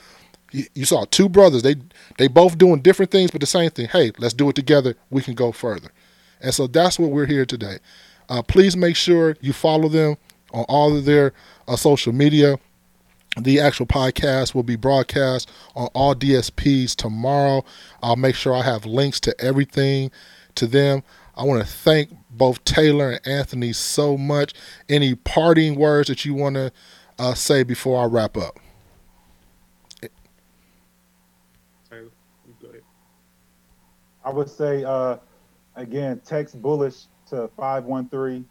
[0.52, 1.62] you, saw two brothers.
[1.62, 1.76] They
[2.18, 3.88] they both doing different things, but the same thing.
[3.88, 4.94] Hey, let's do it together.
[5.10, 5.90] We can go further.
[6.40, 7.78] And so that's what we're here today.
[8.28, 10.16] Uh, please make sure you follow them
[10.52, 11.32] on all of their
[11.68, 12.58] uh, social media.
[13.40, 17.64] The actual podcast will be broadcast on all DSPs tomorrow.
[18.02, 20.10] I'll make sure I have links to everything
[20.56, 21.02] to them.
[21.34, 24.54] I want to thank both Taylor and Anthony so much.
[24.88, 26.72] Any parting words that you want to
[27.18, 28.58] uh, say before I wrap up?
[31.90, 32.10] Taylor,
[32.60, 32.82] go ahead.
[34.24, 35.18] I would say, uh,
[35.76, 38.44] again, text bullish to 513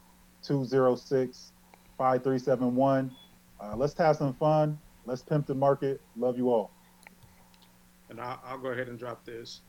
[0.43, 1.51] 206
[1.97, 3.11] 5371.
[3.59, 4.77] Uh, let's have some fun.
[5.05, 6.01] Let's pimp the market.
[6.15, 6.71] Love you all.
[8.09, 9.61] And I'll, I'll go ahead and drop this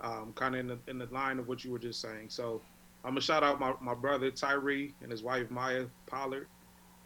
[0.00, 2.28] um, kind of in the, in the line of what you were just saying.
[2.28, 2.62] So
[3.04, 6.48] I'm gonna shout out my, my brother Tyree and his wife Maya Pollard.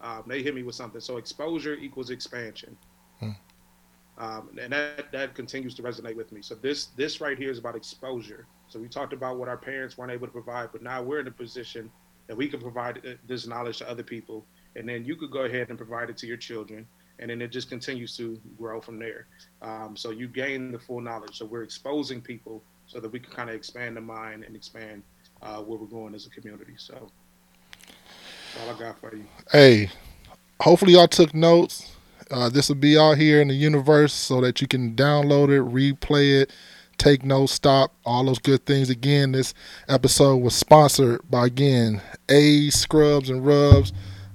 [0.01, 0.99] Um, they hit me with something.
[0.99, 2.75] So exposure equals expansion,
[3.19, 3.31] hmm.
[4.17, 6.41] um, and that that continues to resonate with me.
[6.41, 8.47] So this this right here is about exposure.
[8.67, 11.27] So we talked about what our parents weren't able to provide, but now we're in
[11.27, 11.91] a position
[12.27, 15.41] that we can provide uh, this knowledge to other people, and then you could go
[15.41, 16.87] ahead and provide it to your children,
[17.19, 19.27] and then it just continues to grow from there.
[19.61, 21.37] Um, so you gain the full knowledge.
[21.37, 25.03] So we're exposing people so that we can kind of expand the mind and expand
[25.43, 26.73] uh, where we're going as a community.
[26.77, 27.09] So
[28.61, 29.25] all I got for you.
[29.51, 29.89] Hey,
[30.59, 31.91] hopefully y'all took notes.
[32.31, 35.61] Uh, this will be out here in the universe so that you can download it,
[35.61, 36.51] replay it,
[36.97, 38.89] take notes, stop, all those good things.
[38.89, 39.53] Again, this
[39.87, 43.91] episode was sponsored by again A Scrubs and Rubs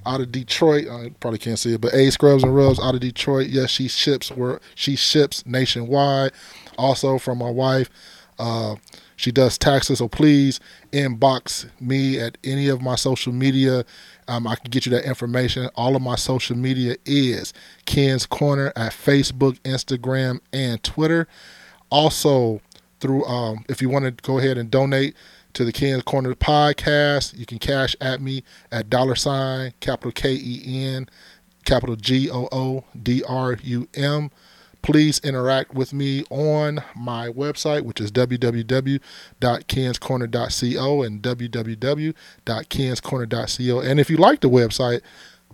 [0.07, 0.87] out of Detroit.
[0.89, 3.49] I probably can't see it, but A Scrubs and Rubs out of Detroit.
[3.49, 6.33] Yes, she ships where she ships nationwide.
[6.77, 7.91] Also from my wife.
[8.39, 8.77] Uh,
[9.19, 10.61] she does taxes, so please
[10.93, 13.85] inbox me at any of my social media.
[14.29, 15.69] Um, I can get you that information.
[15.75, 17.53] All of my social media is
[17.85, 21.27] Ken's Corner at Facebook, Instagram, and Twitter.
[21.91, 22.61] Also,
[23.01, 25.17] through um, if you want to go ahead and donate
[25.55, 30.33] to the Ken's Corner podcast, you can cash at me at dollar sign capital K
[30.33, 31.09] E N
[31.65, 34.31] capital G O O D R U M
[34.83, 43.81] please interact with me on my website, which is www.kenscorner.co and www.kenscorner.co.
[43.81, 45.03] And if you like the website,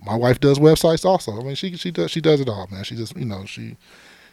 [0.05, 1.41] my wife does websites also.
[1.41, 2.85] I mean, she she does she does it all, man.
[2.85, 3.77] She just you know she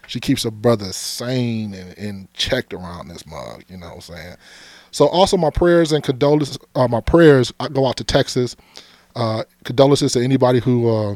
[0.07, 3.63] she keeps her brother sane and, and checked around this mug.
[3.69, 4.35] You know what I'm saying?
[4.91, 8.55] So also my prayers and condolences, uh, my prayers I go out to Texas.
[9.15, 11.15] Uh, condolences to anybody who uh,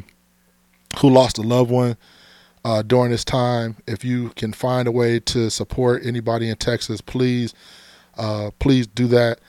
[0.99, 1.97] who lost a loved one
[2.65, 3.77] uh, during this time.
[3.87, 7.53] If you can find a way to support anybody in Texas, please,
[8.17, 9.39] uh, please do that.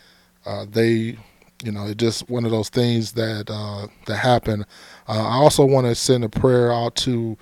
[0.44, 1.16] Uh, they,
[1.64, 4.66] you know, it's just one of those things that uh, that happen.
[5.08, 7.38] Uh, I also want to send a prayer out to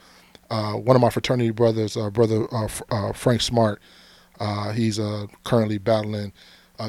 [0.49, 2.47] uh, one of my fraternity brothers, brother
[3.13, 3.83] Frank Smart.
[4.75, 5.01] he's
[5.43, 6.33] currently battling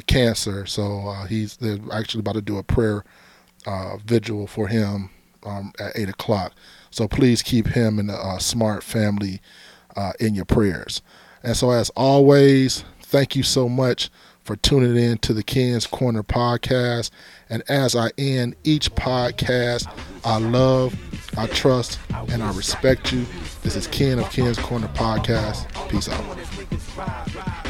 [0.05, 3.03] cancer, so he's they're actually about to do a prayer
[4.05, 5.09] vigil for him
[5.43, 6.53] um, at eight o'clock.
[6.95, 9.41] So please keep him and the uh, Smart family
[9.97, 11.01] uh, in your prayers.
[11.43, 14.09] And so, as always, thank you so much
[14.45, 17.09] for tuning in to the Ken's Corner podcast.
[17.49, 19.93] And as I end each podcast,
[20.23, 20.95] I love,
[21.37, 23.25] I trust, and I respect you.
[23.61, 25.67] This is Ken of Ken's Corner podcast.
[25.89, 27.64] Peace out.